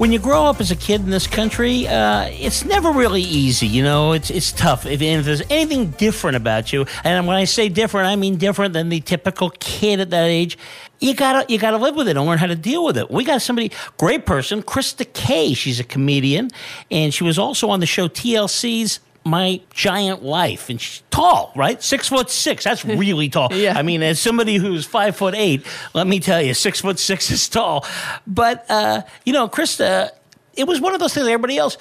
When 0.00 0.12
you 0.12 0.18
grow 0.18 0.46
up 0.46 0.62
as 0.62 0.70
a 0.70 0.76
kid 0.76 1.02
in 1.02 1.10
this 1.10 1.26
country, 1.26 1.86
uh, 1.86 2.24
it's 2.30 2.64
never 2.64 2.90
really 2.90 3.20
easy. 3.20 3.66
You 3.66 3.82
know, 3.82 4.12
it's 4.12 4.30
it's 4.30 4.50
tough. 4.50 4.86
If, 4.86 5.02
if, 5.02 5.26
there's 5.26 5.42
anything 5.50 5.90
different 5.90 6.38
about 6.38 6.72
you, 6.72 6.86
and 7.04 7.26
when 7.26 7.36
I 7.36 7.44
say 7.44 7.68
different, 7.68 8.06
I 8.06 8.16
mean 8.16 8.36
different 8.36 8.72
than 8.72 8.88
the 8.88 9.00
typical 9.00 9.50
kid 9.60 10.00
at 10.00 10.08
that 10.08 10.24
age. 10.24 10.56
You 11.00 11.12
gotta 11.12 11.44
you 11.52 11.58
gotta 11.58 11.76
live 11.76 11.96
with 11.96 12.08
it 12.08 12.16
and 12.16 12.24
learn 12.24 12.38
how 12.38 12.46
to 12.46 12.56
deal 12.56 12.82
with 12.82 12.96
it. 12.96 13.10
We 13.10 13.24
got 13.24 13.42
somebody 13.42 13.72
great 13.98 14.24
person, 14.24 14.62
Krista 14.62 15.04
Kay. 15.12 15.52
She's 15.52 15.80
a 15.80 15.84
comedian, 15.84 16.50
and 16.90 17.12
she 17.12 17.22
was 17.22 17.38
also 17.38 17.68
on 17.68 17.80
the 17.80 17.86
show 17.86 18.08
TLC's 18.08 19.00
my 19.24 19.60
giant 19.72 20.22
life. 20.22 20.70
And 20.70 20.80
she's 20.80 21.02
tall 21.10 21.52
right? 21.54 21.82
Six 21.82 22.08
foot 22.08 22.30
six. 22.30 22.64
That's 22.64 22.84
really 23.02 23.28
tall. 23.28 23.48
Yeah. 23.52 23.76
i 23.76 23.82
mean 23.82 24.02
as 24.02 24.20
somebody 24.20 24.56
who's 24.56 24.86
five 24.86 25.16
foot 25.16 25.34
eight 25.34 25.66
let 25.94 26.06
me 26.06 26.20
tell 26.20 26.40
you 26.40 26.54
six 26.54 26.80
foot 26.80 26.98
six 26.98 27.30
is 27.30 27.48
tall. 27.48 27.84
But 28.26 28.64
uh, 28.70 29.02
you 29.24 29.32
know 29.32 29.48
krista 29.48 30.10
it 30.54 30.66
was 30.66 30.80
one 30.80 30.94
of 30.94 31.00
those 31.00 31.14
things 31.14 31.26
everybody 31.26 31.56
else 31.58 31.76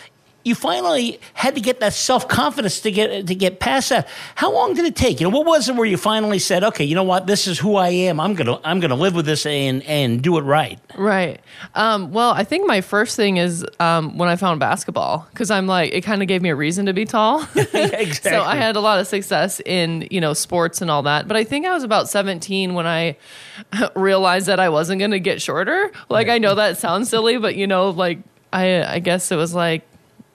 you 0.49 0.55
finally 0.55 1.19
had 1.35 1.53
to 1.53 1.61
get 1.61 1.79
that 1.79 1.93
self 1.93 2.27
confidence 2.27 2.81
to 2.81 2.91
get 2.91 3.27
to 3.27 3.35
get 3.35 3.59
past 3.59 3.89
that. 3.89 4.07
How 4.35 4.51
long 4.51 4.73
did 4.73 4.83
it 4.83 4.95
take? 4.95 5.19
You 5.19 5.29
know, 5.29 5.37
what 5.37 5.45
was 5.45 5.69
it 5.69 5.75
where 5.75 5.85
you 5.85 5.95
finally 5.95 6.39
said, 6.39 6.63
"Okay, 6.63 6.83
you 6.83 6.95
know 6.95 7.03
what? 7.03 7.27
This 7.27 7.45
is 7.45 7.59
who 7.59 7.75
I 7.75 7.89
am. 7.89 8.19
I'm 8.19 8.33
gonna 8.33 8.59
I'm 8.63 8.79
gonna 8.79 8.95
live 8.95 9.13
with 9.13 9.27
this 9.27 9.45
and 9.45 9.83
and 9.83 10.21
do 10.23 10.37
it 10.39 10.41
right." 10.41 10.79
Right. 10.97 11.39
Um, 11.75 12.11
well, 12.11 12.31
I 12.31 12.43
think 12.43 12.67
my 12.67 12.81
first 12.81 13.15
thing 13.15 13.37
is 13.37 13.63
um, 13.79 14.17
when 14.17 14.27
I 14.27 14.35
found 14.35 14.59
basketball 14.59 15.27
because 15.29 15.51
I'm 15.51 15.67
like 15.67 15.93
it 15.93 16.01
kind 16.01 16.23
of 16.23 16.27
gave 16.27 16.41
me 16.41 16.49
a 16.49 16.55
reason 16.55 16.87
to 16.87 16.93
be 16.93 17.05
tall. 17.05 17.43
exactly. 17.53 18.11
so 18.21 18.41
I 18.41 18.55
had 18.55 18.75
a 18.75 18.81
lot 18.81 18.99
of 18.99 19.05
success 19.05 19.61
in 19.63 20.07
you 20.09 20.19
know 20.19 20.33
sports 20.33 20.81
and 20.81 20.89
all 20.89 21.03
that. 21.03 21.27
But 21.27 21.37
I 21.37 21.43
think 21.43 21.67
I 21.67 21.73
was 21.75 21.83
about 21.83 22.09
17 22.09 22.73
when 22.73 22.87
I 22.87 23.17
realized 23.95 24.47
that 24.47 24.59
I 24.59 24.69
wasn't 24.69 24.97
going 24.97 25.11
to 25.11 25.19
get 25.19 25.43
shorter. 25.43 25.91
Like 26.09 26.27
I 26.27 26.39
know 26.39 26.55
that 26.55 26.77
sounds 26.79 27.07
silly, 27.07 27.37
but 27.37 27.55
you 27.55 27.67
know, 27.67 27.91
like 27.91 28.17
I 28.51 28.95
I 28.95 28.99
guess 28.99 29.31
it 29.31 29.35
was 29.35 29.53
like 29.53 29.85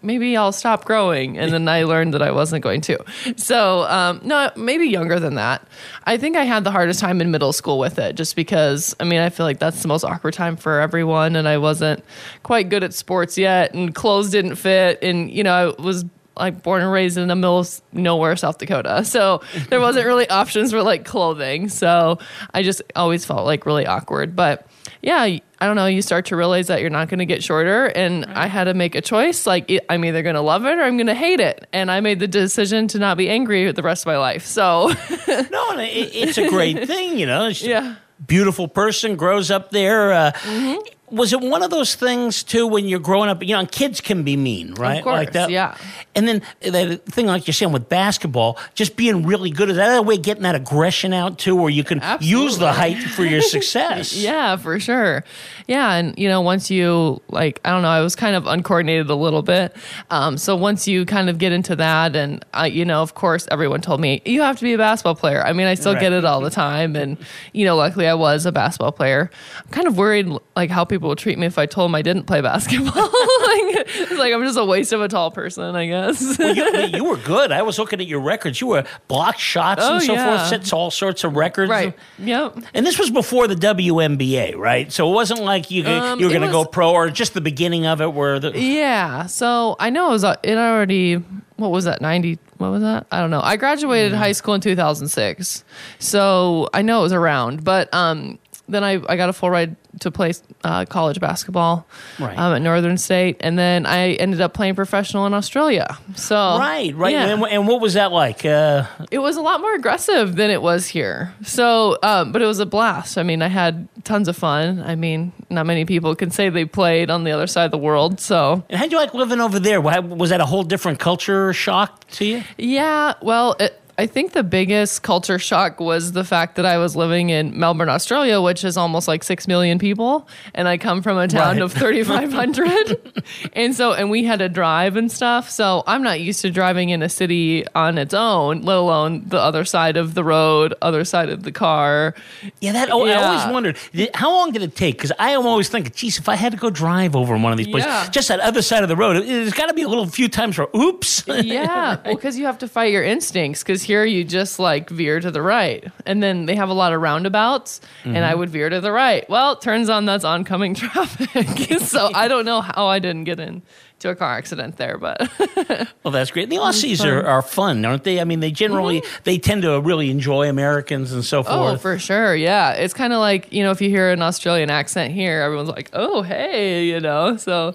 maybe 0.04 0.36
I'll 0.36 0.52
stop 0.52 0.84
growing. 0.84 1.38
And 1.38 1.52
then 1.52 1.66
I 1.68 1.84
learned 1.84 2.14
that 2.14 2.22
I 2.22 2.30
wasn't 2.30 2.62
going 2.62 2.80
to. 2.82 3.02
So, 3.36 3.82
um, 3.84 4.20
no, 4.22 4.50
maybe 4.56 4.86
younger 4.86 5.18
than 5.18 5.34
that. 5.34 5.66
I 6.04 6.16
think 6.16 6.36
I 6.36 6.44
had 6.44 6.64
the 6.64 6.70
hardest 6.70 7.00
time 7.00 7.20
in 7.20 7.30
middle 7.30 7.52
school 7.52 7.78
with 7.78 7.98
it 7.98 8.14
just 8.14 8.36
because, 8.36 8.94
I 9.00 9.04
mean, 9.04 9.20
I 9.20 9.30
feel 9.30 9.46
like 9.46 9.58
that's 9.58 9.82
the 9.82 9.88
most 9.88 10.04
awkward 10.04 10.34
time 10.34 10.56
for 10.56 10.80
everyone. 10.80 11.36
And 11.36 11.48
I 11.48 11.58
wasn't 11.58 12.04
quite 12.42 12.68
good 12.68 12.84
at 12.84 12.94
sports 12.94 13.38
yet, 13.38 13.74
and 13.74 13.94
clothes 13.94 14.30
didn't 14.30 14.56
fit. 14.56 14.98
And, 15.02 15.30
you 15.30 15.42
know, 15.42 15.74
I 15.78 15.82
was 15.82 16.04
like 16.36 16.62
born 16.62 16.82
and 16.82 16.90
raised 16.90 17.16
in 17.16 17.28
the 17.28 17.36
middle 17.36 17.60
of 17.60 17.80
nowhere, 17.92 18.36
South 18.36 18.58
Dakota. 18.58 19.04
So 19.04 19.40
there 19.68 19.80
wasn't 19.80 20.06
really 20.06 20.28
options 20.30 20.72
for 20.72 20.82
like 20.82 21.04
clothing. 21.04 21.68
So 21.68 22.18
I 22.52 22.62
just 22.62 22.82
always 22.96 23.24
felt 23.24 23.46
like 23.46 23.66
really 23.66 23.86
awkward. 23.86 24.34
But 24.34 24.66
yeah, 25.04 25.20
I 25.20 25.40
don't 25.60 25.76
know. 25.76 25.86
You 25.86 26.00
start 26.00 26.26
to 26.26 26.36
realize 26.36 26.68
that 26.68 26.80
you're 26.80 26.90
not 26.90 27.08
going 27.08 27.18
to 27.18 27.26
get 27.26 27.44
shorter, 27.44 27.86
and 27.86 28.26
right. 28.26 28.36
I 28.36 28.46
had 28.46 28.64
to 28.64 28.74
make 28.74 28.94
a 28.94 29.02
choice. 29.02 29.46
Like 29.46 29.70
I'm 29.88 30.04
either 30.04 30.22
going 30.22 30.34
to 30.34 30.40
love 30.40 30.64
it 30.64 30.78
or 30.78 30.82
I'm 30.82 30.96
going 30.96 31.08
to 31.08 31.14
hate 31.14 31.40
it, 31.40 31.66
and 31.72 31.90
I 31.90 32.00
made 32.00 32.20
the 32.20 32.28
decision 32.28 32.88
to 32.88 32.98
not 32.98 33.18
be 33.18 33.28
angry 33.28 33.70
the 33.70 33.82
rest 33.82 34.04
of 34.04 34.06
my 34.06 34.16
life. 34.16 34.46
So 34.46 34.88
no, 35.28 35.78
it, 35.78 36.10
it's 36.14 36.38
a 36.38 36.48
great 36.48 36.86
thing, 36.86 37.18
you 37.18 37.26
know. 37.26 37.48
yeah, 37.48 37.96
beautiful 38.26 38.66
person 38.66 39.16
grows 39.16 39.50
up 39.50 39.70
there. 39.70 40.12
Uh, 40.12 40.32
mm-hmm 40.32 40.93
was 41.14 41.32
it 41.32 41.40
one 41.40 41.62
of 41.62 41.70
those 41.70 41.94
things 41.94 42.42
too 42.42 42.66
when 42.66 42.86
you're 42.86 43.00
growing 43.00 43.28
up? 43.28 43.42
You 43.42 43.56
know, 43.56 43.66
kids 43.66 44.00
can 44.00 44.22
be 44.22 44.36
mean, 44.36 44.74
right? 44.74 44.98
Of 44.98 45.04
course, 45.04 45.14
like 45.14 45.32
that. 45.32 45.50
Yeah. 45.50 45.76
And 46.14 46.28
then 46.28 46.42
the 46.60 46.96
thing, 46.96 47.26
like 47.26 47.46
you're 47.46 47.54
saying 47.54 47.72
with 47.72 47.88
basketball, 47.88 48.58
just 48.74 48.96
being 48.96 49.24
really 49.24 49.50
good 49.50 49.70
is 49.70 49.76
that 49.76 49.96
a 49.96 50.02
way 50.02 50.16
of 50.16 50.22
getting 50.22 50.42
that 50.42 50.54
aggression 50.54 51.12
out 51.12 51.38
too, 51.38 51.56
where 51.56 51.70
you 51.70 51.84
can 51.84 52.00
Absolutely. 52.00 52.44
use 52.44 52.58
the 52.58 52.72
height 52.72 52.98
for 52.98 53.24
your 53.24 53.42
success. 53.42 54.12
yeah, 54.16 54.56
for 54.56 54.78
sure. 54.80 55.24
Yeah, 55.66 55.94
and 55.94 56.18
you 56.18 56.28
know, 56.28 56.40
once 56.40 56.70
you 56.70 57.20
like, 57.28 57.60
I 57.64 57.70
don't 57.70 57.82
know, 57.82 57.88
I 57.88 58.00
was 58.00 58.16
kind 58.16 58.36
of 58.36 58.46
uncoordinated 58.46 59.08
a 59.10 59.14
little 59.14 59.42
bit. 59.42 59.74
Um, 60.10 60.36
so 60.36 60.56
once 60.56 60.86
you 60.86 61.04
kind 61.06 61.30
of 61.30 61.38
get 61.38 61.52
into 61.52 61.76
that, 61.76 62.16
and 62.16 62.44
uh, 62.52 62.64
you 62.64 62.84
know, 62.84 63.02
of 63.02 63.14
course, 63.14 63.46
everyone 63.50 63.80
told 63.80 64.00
me 64.00 64.22
you 64.24 64.42
have 64.42 64.56
to 64.58 64.62
be 64.62 64.72
a 64.72 64.78
basketball 64.78 65.14
player. 65.14 65.42
I 65.44 65.52
mean, 65.52 65.66
I 65.66 65.74
still 65.74 65.94
right. 65.94 66.00
get 66.00 66.12
it 66.12 66.24
all 66.24 66.40
the 66.40 66.50
time, 66.50 66.96
and 66.96 67.18
you 67.52 67.64
know, 67.64 67.76
luckily 67.76 68.06
I 68.06 68.14
was 68.14 68.46
a 68.46 68.52
basketball 68.52 68.92
player. 68.92 69.30
I'm 69.64 69.70
kind 69.70 69.86
of 69.86 69.96
worried 69.96 70.28
like 70.56 70.70
how 70.70 70.84
people 70.84 71.03
would 71.08 71.18
treat 71.18 71.38
me 71.38 71.46
if 71.46 71.58
I 71.58 71.66
told 71.66 71.88
them 71.88 71.94
I 71.94 72.02
didn't 72.02 72.24
play 72.24 72.40
basketball. 72.40 72.92
like, 72.94 73.86
it's 73.86 74.12
like 74.12 74.32
I'm 74.32 74.42
just 74.42 74.58
a 74.58 74.64
waste 74.64 74.92
of 74.92 75.00
a 75.00 75.08
tall 75.08 75.30
person, 75.30 75.74
I 75.74 75.86
guess. 75.86 76.38
well, 76.38 76.54
you, 76.54 76.64
you, 76.98 77.04
were 77.04 77.16
good. 77.16 77.52
I 77.52 77.62
was 77.62 77.78
looking 77.78 78.00
at 78.00 78.06
your 78.06 78.20
records. 78.20 78.60
You 78.60 78.68
were 78.68 78.84
blocked 79.08 79.40
shots 79.40 79.82
oh, 79.84 79.94
and 79.94 80.02
so 80.02 80.12
yeah. 80.12 80.36
forth, 80.36 80.48
sets 80.48 80.72
all 80.72 80.90
sorts 80.90 81.24
of 81.24 81.36
records. 81.36 81.70
Right. 81.70 81.94
Yep. 82.18 82.58
And 82.74 82.86
this 82.86 82.98
was 82.98 83.10
before 83.10 83.48
the 83.48 83.54
WNBA, 83.54 84.56
right? 84.56 84.92
So 84.92 85.10
it 85.10 85.14
wasn't 85.14 85.40
like 85.40 85.70
you 85.70 85.84
um, 85.86 86.18
you 86.18 86.26
were 86.26 86.32
going 86.32 86.46
to 86.46 86.52
go 86.52 86.64
pro 86.64 86.92
or 86.92 87.10
just 87.10 87.34
the 87.34 87.40
beginning 87.40 87.86
of 87.86 88.00
it, 88.00 88.12
where 88.12 88.40
the 88.40 88.58
yeah. 88.58 89.26
So 89.26 89.76
I 89.78 89.90
know 89.90 90.08
it 90.08 90.12
was 90.12 90.24
uh, 90.24 90.36
it 90.42 90.56
already. 90.56 91.16
What 91.56 91.70
was 91.70 91.84
that? 91.84 92.00
Ninety. 92.00 92.38
What 92.58 92.70
was 92.70 92.82
that? 92.82 93.06
I 93.10 93.20
don't 93.20 93.30
know. 93.30 93.40
I 93.40 93.56
graduated 93.56 94.12
mm-hmm. 94.12 94.20
high 94.20 94.32
school 94.32 94.54
in 94.54 94.60
2006, 94.60 95.64
so 95.98 96.68
I 96.72 96.82
know 96.82 97.00
it 97.00 97.02
was 97.02 97.12
around. 97.12 97.64
But 97.64 97.92
um, 97.92 98.38
then 98.68 98.82
I, 98.82 99.00
I 99.08 99.16
got 99.16 99.28
a 99.28 99.32
full 99.32 99.50
ride 99.50 99.76
to 100.00 100.10
play 100.10 100.32
uh, 100.64 100.84
college 100.86 101.20
basketball 101.20 101.86
right. 102.18 102.36
um, 102.38 102.54
at 102.54 102.62
Northern 102.62 102.96
State, 102.96 103.36
and 103.40 103.58
then 103.58 103.86
I 103.86 104.12
ended 104.12 104.40
up 104.40 104.54
playing 104.54 104.74
professional 104.74 105.26
in 105.26 105.34
Australia. 105.34 105.98
So 106.16 106.36
right, 106.36 106.94
right. 106.94 107.12
Yeah. 107.12 107.26
And, 107.26 107.44
and, 107.44 107.68
what 107.68 107.80
was 107.80 107.94
that 107.94 108.10
like? 108.10 108.44
Uh, 108.44 108.86
it 109.10 109.18
was 109.18 109.36
a 109.36 109.42
lot 109.42 109.60
more 109.60 109.74
aggressive 109.74 110.36
than 110.36 110.50
it 110.50 110.62
was 110.62 110.86
here. 110.86 111.34
So, 111.42 111.98
um, 112.02 112.32
but 112.32 112.42
it 112.42 112.46
was 112.46 112.58
a 112.58 112.66
blast. 112.66 113.18
I 113.18 113.22
mean, 113.22 113.42
I 113.42 113.48
had 113.48 113.88
tons 114.04 114.28
of 114.28 114.36
fun. 114.36 114.80
I 114.80 114.94
mean, 114.94 115.32
not 115.50 115.66
many 115.66 115.84
people 115.84 116.14
can 116.14 116.30
say 116.30 116.48
they 116.48 116.64
played 116.64 117.10
on 117.10 117.24
the 117.24 117.32
other 117.32 117.46
side 117.46 117.66
of 117.66 117.70
the 117.70 117.78
world. 117.78 118.20
So, 118.20 118.64
and 118.68 118.78
how'd 118.78 118.92
you 118.92 118.98
like 118.98 119.14
living 119.14 119.40
over 119.40 119.60
there? 119.60 119.80
Was 119.80 120.30
that 120.30 120.40
a 120.40 120.46
whole 120.46 120.64
different 120.64 120.98
culture 120.98 121.52
shock 121.52 122.08
to 122.12 122.24
you? 122.24 122.42
Yeah. 122.56 123.14
Well. 123.20 123.56
It, 123.60 123.80
I 123.96 124.06
think 124.06 124.32
the 124.32 124.42
biggest 124.42 125.02
culture 125.02 125.38
shock 125.38 125.78
was 125.78 126.12
the 126.12 126.24
fact 126.24 126.56
that 126.56 126.66
I 126.66 126.78
was 126.78 126.96
living 126.96 127.30
in 127.30 127.58
Melbourne, 127.58 127.88
Australia, 127.88 128.40
which 128.40 128.64
is 128.64 128.76
almost 128.76 129.06
like 129.06 129.22
6 129.22 129.46
million 129.46 129.78
people. 129.78 130.28
And 130.54 130.66
I 130.66 130.78
come 130.78 131.00
from 131.00 131.16
a 131.16 131.28
town 131.28 131.56
right. 131.56 131.62
of 131.62 131.72
3,500. 131.72 133.22
and 133.52 133.74
so, 133.74 133.92
and 133.92 134.10
we 134.10 134.24
had 134.24 134.40
to 134.40 134.48
drive 134.48 134.96
and 134.96 135.10
stuff. 135.12 135.48
So 135.48 135.84
I'm 135.86 136.02
not 136.02 136.20
used 136.20 136.40
to 136.40 136.50
driving 136.50 136.90
in 136.90 137.02
a 137.02 137.08
city 137.08 137.64
on 137.74 137.98
its 137.98 138.14
own, 138.14 138.62
let 138.62 138.78
alone 138.78 139.28
the 139.28 139.38
other 139.38 139.64
side 139.64 139.96
of 139.96 140.14
the 140.14 140.24
road, 140.24 140.74
other 140.82 141.04
side 141.04 141.28
of 141.28 141.44
the 141.44 141.52
car. 141.52 142.14
Yeah, 142.60 142.72
that, 142.72 142.90
oh, 142.90 143.04
yeah. 143.04 143.20
I 143.20 143.24
always 143.24 143.52
wondered, 143.52 143.78
how 144.14 144.30
long 144.32 144.50
did 144.50 144.62
it 144.62 144.74
take? 144.74 144.96
Because 144.96 145.12
I 145.18 145.30
am 145.30 145.46
always 145.46 145.68
thinking, 145.68 145.92
geez, 145.94 146.18
if 146.18 146.28
I 146.28 146.34
had 146.34 146.52
to 146.52 146.58
go 146.58 146.68
drive 146.68 147.14
over 147.14 147.34
in 147.34 147.42
one 147.42 147.52
of 147.52 147.58
these 147.58 147.68
places, 147.68 147.86
yeah. 147.86 148.08
just 148.10 148.28
that 148.28 148.40
other 148.40 148.62
side 148.62 148.82
of 148.82 148.88
the 148.88 148.96
road, 148.96 149.22
there's 149.24 149.52
got 149.52 149.66
to 149.66 149.74
be 149.74 149.82
a 149.82 149.88
little 149.88 150.06
few 150.06 150.28
times 150.28 150.56
for 150.56 150.68
oops. 150.76 151.24
yeah. 151.28 151.98
Well, 152.04 152.16
because 152.16 152.38
you 152.38 152.46
have 152.46 152.58
to 152.58 152.68
fight 152.68 152.92
your 152.92 153.02
instincts. 153.02 153.62
Because 153.62 153.83
here 153.84 154.04
you 154.04 154.24
just 154.24 154.58
like 154.58 154.90
veer 154.90 155.20
to 155.20 155.30
the 155.30 155.42
right. 155.42 155.90
And 156.06 156.22
then 156.22 156.46
they 156.46 156.56
have 156.56 156.68
a 156.68 156.72
lot 156.72 156.92
of 156.92 157.00
roundabouts, 157.00 157.80
mm-hmm. 158.00 158.16
and 158.16 158.24
I 158.24 158.34
would 158.34 158.50
veer 158.50 158.68
to 158.68 158.80
the 158.80 158.92
right. 158.92 159.28
Well, 159.28 159.56
turns 159.56 159.88
on 159.88 160.04
that's 160.04 160.24
oncoming 160.24 160.74
traffic. 160.74 161.80
so 161.80 162.10
I 162.14 162.28
don't 162.28 162.44
know 162.44 162.60
how 162.60 162.86
I 162.86 162.98
didn't 162.98 163.24
get 163.24 163.40
in 163.40 163.62
to 164.00 164.10
a 164.10 164.14
car 164.14 164.36
accident 164.36 164.76
there, 164.76 164.98
but 164.98 165.30
well, 166.02 166.12
that's 166.12 166.30
great. 166.30 166.50
The 166.50 166.56
Aussies 166.56 167.04
are, 167.04 167.24
are 167.26 167.40
fun, 167.42 167.84
aren't 167.84 168.04
they? 168.04 168.20
I 168.20 168.24
mean, 168.24 168.40
they 168.40 168.50
generally 168.50 169.00
mm-hmm. 169.00 169.22
they 169.24 169.38
tend 169.38 169.62
to 169.62 169.80
really 169.80 170.10
enjoy 170.10 170.48
Americans 170.48 171.12
and 171.12 171.24
so 171.24 171.42
forth. 171.42 171.56
Oh, 171.56 171.76
for 171.78 171.98
sure, 171.98 172.34
yeah. 172.34 172.72
It's 172.72 172.92
kind 172.92 173.12
of 173.12 173.20
like 173.20 173.52
you 173.52 173.62
know, 173.64 173.70
if 173.70 173.80
you 173.80 173.88
hear 173.88 174.10
an 174.10 174.20
Australian 174.20 174.68
accent 174.68 175.14
here, 175.14 175.40
everyone's 175.40 175.70
like, 175.70 175.90
"Oh, 175.94 176.22
hey," 176.22 176.84
you 176.84 177.00
know. 177.00 177.36
So 177.36 177.74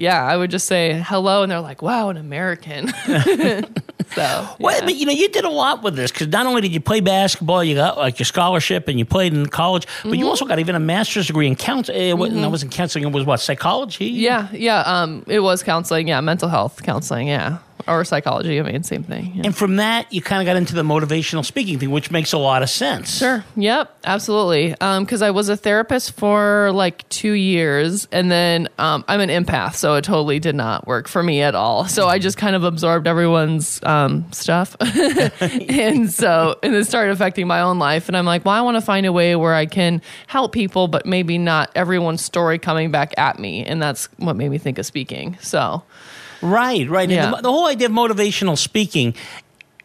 yeah, 0.00 0.24
I 0.24 0.34
would 0.34 0.50
just 0.50 0.66
say 0.66 1.04
hello, 1.06 1.42
and 1.42 1.52
they're 1.52 1.60
like, 1.60 1.82
"Wow, 1.82 2.08
an 2.08 2.16
American." 2.16 2.88
so, 3.06 3.22
yeah. 4.16 4.54
well, 4.58 4.80
but 4.80 4.94
you 4.94 5.04
know, 5.04 5.12
you 5.12 5.28
did 5.28 5.44
a 5.44 5.50
lot 5.50 5.82
with 5.82 5.94
this 5.94 6.10
because 6.10 6.28
not 6.28 6.46
only 6.46 6.62
did 6.62 6.72
you 6.72 6.80
play 6.80 7.00
basketball, 7.00 7.62
you 7.62 7.74
got 7.74 7.98
like 7.98 8.18
your 8.18 8.24
scholarship, 8.24 8.88
and 8.88 8.98
you 8.98 9.04
played 9.04 9.34
in 9.34 9.44
college, 9.44 9.86
but 10.02 10.12
mm-hmm. 10.12 10.14
you 10.14 10.26
also 10.26 10.46
got 10.46 10.58
even 10.58 10.74
a 10.74 10.80
master's 10.80 11.26
degree 11.26 11.46
in 11.46 11.54
counseling. 11.54 12.00
It 12.00 12.16
mm-hmm. 12.16 12.50
wasn't 12.50 12.72
counseling; 12.72 13.04
it 13.04 13.12
was 13.12 13.26
what 13.26 13.40
psychology. 13.40 14.06
Yeah, 14.06 14.48
yeah. 14.52 14.80
Um, 14.80 15.22
it 15.26 15.40
was 15.40 15.62
counseling. 15.62 16.08
Yeah, 16.08 16.22
mental 16.22 16.48
health 16.48 16.82
counseling. 16.82 17.28
Yeah. 17.28 17.58
Or 17.86 18.04
psychology. 18.04 18.58
I 18.60 18.62
mean, 18.62 18.82
same 18.82 19.02
thing. 19.02 19.32
yeah. 19.34 19.42
And 19.46 19.56
from 19.56 19.76
that, 19.76 20.12
you 20.12 20.22
kind 20.22 20.40
of 20.42 20.46
got 20.46 20.56
into 20.56 20.74
the 20.74 20.82
motivational 20.82 21.44
speaking 21.44 21.78
thing, 21.78 21.90
which 21.90 22.10
makes 22.10 22.32
a 22.32 22.38
lot 22.38 22.62
of 22.62 22.70
sense. 22.70 23.18
Sure. 23.18 23.44
Yep. 23.56 23.96
Absolutely. 24.04 24.70
Because 24.70 25.22
I 25.22 25.30
was 25.30 25.48
a 25.48 25.56
therapist 25.56 26.12
for 26.12 26.70
like 26.72 27.08
two 27.08 27.32
years, 27.32 28.08
and 28.12 28.30
then 28.30 28.68
um, 28.78 29.04
I'm 29.08 29.20
an 29.20 29.28
empath, 29.28 29.74
so 29.74 29.94
it 29.94 30.04
totally 30.04 30.38
did 30.38 30.54
not 30.54 30.86
work 30.86 31.08
for 31.08 31.22
me 31.22 31.42
at 31.42 31.54
all. 31.54 31.86
So 31.86 32.06
I 32.06 32.18
just 32.18 32.36
kind 32.36 32.56
of 32.56 32.64
absorbed 32.64 33.06
everyone's 33.06 33.80
um, 33.82 34.30
stuff, 34.32 34.76
and 34.80 36.10
so 36.10 36.58
and 36.62 36.74
it 36.74 36.86
started 36.86 37.12
affecting 37.12 37.46
my 37.46 37.60
own 37.60 37.78
life. 37.78 38.08
And 38.08 38.16
I'm 38.16 38.24
like, 38.26 38.44
well, 38.44 38.54
I 38.54 38.60
want 38.62 38.76
to 38.76 38.80
find 38.80 39.06
a 39.06 39.12
way 39.12 39.36
where 39.36 39.54
I 39.54 39.66
can 39.66 40.00
help 40.26 40.52
people, 40.52 40.88
but 40.88 41.06
maybe 41.06 41.36
not 41.38 41.70
everyone's 41.74 42.22
story 42.22 42.58
coming 42.58 42.90
back 42.90 43.14
at 43.18 43.38
me, 43.38 43.64
and 43.64 43.82
that's 43.82 44.06
what 44.16 44.36
made 44.36 44.48
me 44.50 44.58
think 44.58 44.78
of 44.78 44.86
speaking. 44.86 45.36
So 45.40 45.82
Right, 46.42 46.88
right. 46.88 47.08
Yeah. 47.08 47.30
The, 47.30 47.42
the 47.42 47.50
whole 47.52 47.66
idea 47.66 47.88
of 47.88 47.92
motivational 47.92 48.56
speaking. 48.56 49.14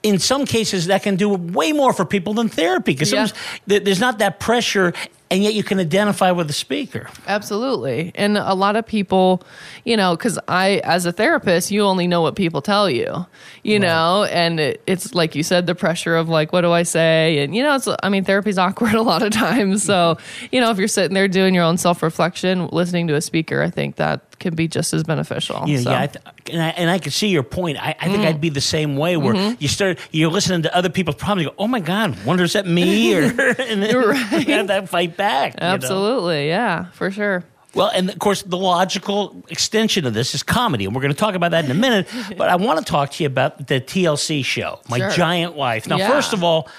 In 0.04 0.20
some 0.20 0.46
cases, 0.46 0.86
that 0.86 1.02
can 1.02 1.16
do 1.16 1.30
way 1.30 1.72
more 1.72 1.92
for 1.92 2.06
people 2.06 2.36
than 2.36 2.48
therapy 2.48 2.94
because 2.94 3.12
Yeah. 3.12 3.28
there's 3.66 4.00
not 4.00 4.20
that 4.20 4.40
pressure, 4.40 4.94
and 5.32 5.42
yet 5.42 5.56
you 5.56 5.64
can 5.64 5.80
identify 5.80 6.30
with 6.30 6.46
the 6.46 6.54
speaker. 6.54 7.10
Absolutely. 7.26 8.12
And 8.14 8.38
a 8.38 8.54
lot 8.54 8.76
of 8.76 8.86
people, 8.86 9.42
you 9.84 9.98
know, 9.98 10.16
because 10.16 10.38
I, 10.48 10.80
as 10.84 11.08
a 11.08 11.12
therapist, 11.12 11.72
you 11.72 11.82
only 11.82 12.06
know 12.06 12.22
what 12.22 12.36
people 12.36 12.62
tell 12.62 12.88
you, 12.88 13.26
you 13.64 13.80
know, 13.80 14.26
and 14.26 14.60
it, 14.60 14.84
it's 14.86 15.16
like 15.16 15.34
you 15.34 15.42
said, 15.42 15.66
the 15.66 15.74
pressure 15.74 16.16
of 16.16 16.30
like, 16.30 16.54
what 16.54 16.62
do 16.62 16.72
I 16.72 16.84
say? 16.84 17.40
And, 17.40 17.56
you 17.56 17.64
know, 17.64 17.74
it's, 17.74 17.88
I 18.04 18.10
mean, 18.10 18.24
therapy's 18.26 18.58
awkward 18.66 18.94
a 18.94 19.02
lot 19.02 19.24
of 19.24 19.32
times. 19.32 19.82
So, 19.82 20.20
you 20.52 20.62
know, 20.62 20.70
if 20.70 20.78
you're 20.78 20.88
sitting 20.88 21.16
there 21.16 21.28
doing 21.28 21.56
your 21.56 21.64
own 21.64 21.78
self 21.78 22.04
reflection, 22.04 22.68
listening 22.68 23.08
to 23.08 23.16
a 23.16 23.22
speaker, 23.22 23.64
I 23.64 23.72
think 23.72 23.96
that 23.96 24.35
can 24.40 24.56
be 24.56 24.68
just 24.68 24.94
as 24.94 25.04
beneficial. 25.04 25.64
Yeah, 25.68 25.80
So, 25.80 25.92
yeah, 25.92 26.02
I 26.02 26.08
th- 26.08 26.26
and 26.52 26.62
I, 26.62 26.70
and 26.70 26.90
I 26.90 27.00
can 27.00 27.12
see 27.12 27.28
your 27.30 27.44
point. 27.44 27.78
I, 27.82 27.96
I 28.00 28.06
think 28.06 28.16
Mm-hmm. 28.20 28.28
I'd 28.28 28.42
be 28.42 28.50
the 28.50 28.62
same 28.62 28.96
way, 28.98 29.18
where 29.18 29.56
you 29.60 29.68
start, 29.68 30.00
you're 30.12 30.32
listening 30.32 30.62
to 30.64 30.76
other 30.76 30.90
people's 30.90 31.16
problems. 31.18 31.44
You 31.44 31.50
go, 31.50 31.56
"Oh 31.60 31.68
my 31.68 31.80
God, 31.80 32.16
wonder 32.26 32.44
is 32.44 32.54
that 32.54 32.66
me?" 32.68 33.14
Or 33.16 33.22
and 33.60 33.82
then 33.84 33.90
You're 33.92 34.14
you 34.14 34.54
have 34.54 34.68
that 34.68 34.90
fight 34.90 35.18
back. 35.18 35.54
you 35.56 35.60
know? 35.62 35.74
Absolutely. 35.74 36.48
Yeah, 36.48 36.86
for 36.92 37.12
sure. 37.12 37.44
Well, 37.74 37.92
and 37.94 38.10
of 38.10 38.20
course, 38.20 38.42
the 38.44 38.56
logical 38.58 39.44
extension 39.50 40.06
of 40.06 40.14
this 40.14 40.34
is 40.34 40.44
comedy, 40.44 40.86
and 40.86 40.96
we're 40.96 41.02
going 41.02 41.14
to 41.14 41.20
talk 41.20 41.36
about 41.36 41.52
that 41.52 41.66
in 41.66 41.72
a 41.72 41.74
minute. 41.74 42.08
but 42.38 42.48
I 42.48 42.56
want 42.56 42.80
to 42.80 42.86
talk 42.90 43.12
to 43.12 43.24
you 43.24 43.28
about 43.28 43.68
the 43.68 43.82
TLC 43.82 44.46
show, 44.46 44.80
My 44.90 44.98
Sure. 44.98 45.10
Giant 45.10 45.58
Life. 45.58 45.86
Now, 45.86 45.98
Yeah. 45.98 46.08
first 46.10 46.32
of 46.32 46.42
all, 46.42 46.70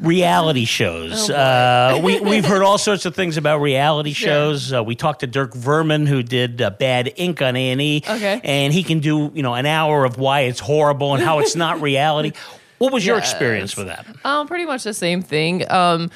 reality 0.00 0.64
shows. 0.64 1.30
Oh, 1.30 1.34
uh, 1.34 2.00
we, 2.02 2.20
we've 2.30 2.44
heard 2.44 2.62
all 2.62 2.78
sorts 2.78 3.06
of 3.06 3.14
things 3.14 3.36
about 3.36 3.60
reality 3.60 4.12
Sure. 4.12 4.28
shows. 4.28 4.72
Uh, 4.72 4.82
we 4.84 4.94
talked 4.94 5.20
to 5.20 5.26
Dirk 5.26 5.54
Vermin, 5.54 6.06
who 6.06 6.22
did 6.22 6.60
uh, 6.60 6.70
Bad 6.70 7.12
Ink 7.16 7.42
on 7.42 7.56
A 7.56 7.70
and 7.70 7.80
E, 7.80 8.02
and 8.06 8.72
he 8.72 8.82
can 8.82 9.00
do 9.00 9.30
you 9.34 9.42
know 9.42 9.54
an 9.54 9.66
hour 9.66 10.04
of 10.04 10.18
why 10.18 10.40
it's 10.42 10.60
horrible 10.60 11.14
and 11.14 11.22
how 11.22 11.38
it's 11.38 11.56
not 11.56 11.80
reality. 11.82 12.32
What 12.78 12.92
was 12.92 13.06
your 13.06 13.16
Yes. 13.16 13.30
experience 13.32 13.74
with 13.74 13.86
that? 13.86 14.06
Um, 14.22 14.46
pretty 14.46 14.66
much 14.66 14.84
the 14.84 14.92
same 14.92 15.22
thing. 15.22 15.64
Um, 15.72 16.10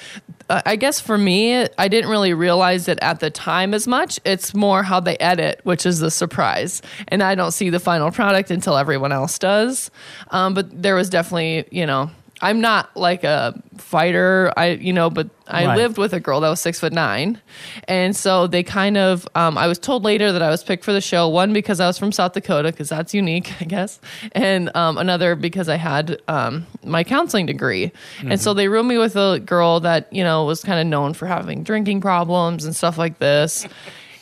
I 0.51 0.63
I 0.67 0.77
guess 0.77 1.01
for 1.01 1.17
me, 1.17 1.67
I 1.79 1.89
didn't 1.89 2.11
really 2.11 2.35
realize 2.35 2.87
it 2.87 2.99
at 3.01 3.21
the 3.21 3.31
time 3.31 3.73
as 3.73 3.87
much. 3.87 4.21
It's 4.27 4.53
more 4.53 4.83
how 4.83 5.01
they 5.01 5.17
edit, 5.19 5.61
which 5.63 5.87
is 5.87 6.01
the 6.01 6.11
surprise. 6.11 6.83
And 7.09 7.23
I 7.23 7.35
don't 7.35 7.53
see 7.53 7.71
the 7.71 7.81
final 7.81 8.11
product 8.11 8.51
until 8.51 8.77
everyone 8.77 9.11
else 9.13 9.39
does. 9.39 9.91
Um, 10.33 10.53
but 10.53 10.83
there 10.83 10.95
was 10.97 11.09
definitely, 11.09 11.67
you 11.71 11.87
know, 11.87 12.11
I'm 12.43 12.61
not 12.61 12.97
like 12.97 13.23
a 13.25 13.61
fighter. 13.77 14.53
I, 14.57 14.69
you 14.71 14.93
know, 14.93 15.11
but 15.11 15.29
I 15.47 15.67
Right. 15.67 15.77
lived 15.77 15.99
with 15.99 16.13
a 16.15 16.21
girl 16.21 16.41
that 16.41 16.49
was 16.49 16.61
six 16.61 16.81
foot 16.81 16.93
nine, 16.93 17.41
and 17.89 18.15
so 18.17 18.47
they 18.47 18.63
kind 18.63 18.97
of. 18.97 19.27
Um, 19.35 19.59
I 19.59 19.67
was 19.67 19.79
told 19.79 20.05
later 20.05 20.33
that 20.33 20.41
I 20.43 20.49
was 20.49 20.63
picked 20.65 20.85
for 20.85 20.93
the 20.93 21.01
show. 21.01 21.29
One 21.29 21.53
because 21.53 21.81
I 21.81 21.87
was 21.87 21.99
from 21.99 22.13
South 22.13 22.33
Dakota, 22.33 22.71
because 22.71 22.89
that's 22.89 23.13
unique, 23.13 23.53
I 23.61 23.65
guess, 23.65 24.01
and 24.33 24.75
um, 24.77 24.97
another 24.97 25.35
because 25.35 25.69
I 25.69 25.77
had 25.77 26.21
um, 26.29 26.67
my 26.85 27.05
counseling 27.05 27.47
degree, 27.47 27.93
and 28.25 28.41
so 28.41 28.55
they 28.55 28.69
roomed 28.69 28.89
me 28.89 28.97
with 28.99 29.17
a 29.17 29.41
girl 29.45 29.81
that 29.81 30.11
you 30.13 30.23
know 30.25 30.45
was 30.45 30.63
kind 30.63 30.81
of 30.81 30.87
known 30.87 31.15
for 31.15 31.27
having 31.27 31.63
drinking 31.65 32.01
problems 32.01 32.65
and 32.65 32.75
stuff 32.75 32.97
like 32.97 33.19
this. 33.19 33.67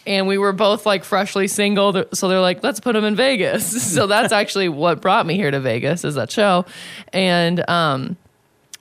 And 0.09 0.27
we 0.27 0.39
were 0.39 0.55
both 0.55 0.87
like 0.87 1.05
freshly 1.05 1.49
single, 1.49 2.05
so 2.15 2.29
they're 2.29 2.41
like, 2.41 2.63
"Let's 2.63 2.81
put 2.81 2.97
him 2.97 3.05
in 3.05 3.15
Vegas." 3.15 3.93
So 3.99 4.07
that's 4.07 4.33
actually 4.33 4.71
what 4.71 5.03
brought 5.03 5.27
me 5.27 5.35
here 5.37 5.51
to 5.51 5.61
Vegas 5.61 6.03
is 6.03 6.15
that 6.15 6.31
show, 6.31 6.65
and 7.13 7.69
um, 7.69 8.17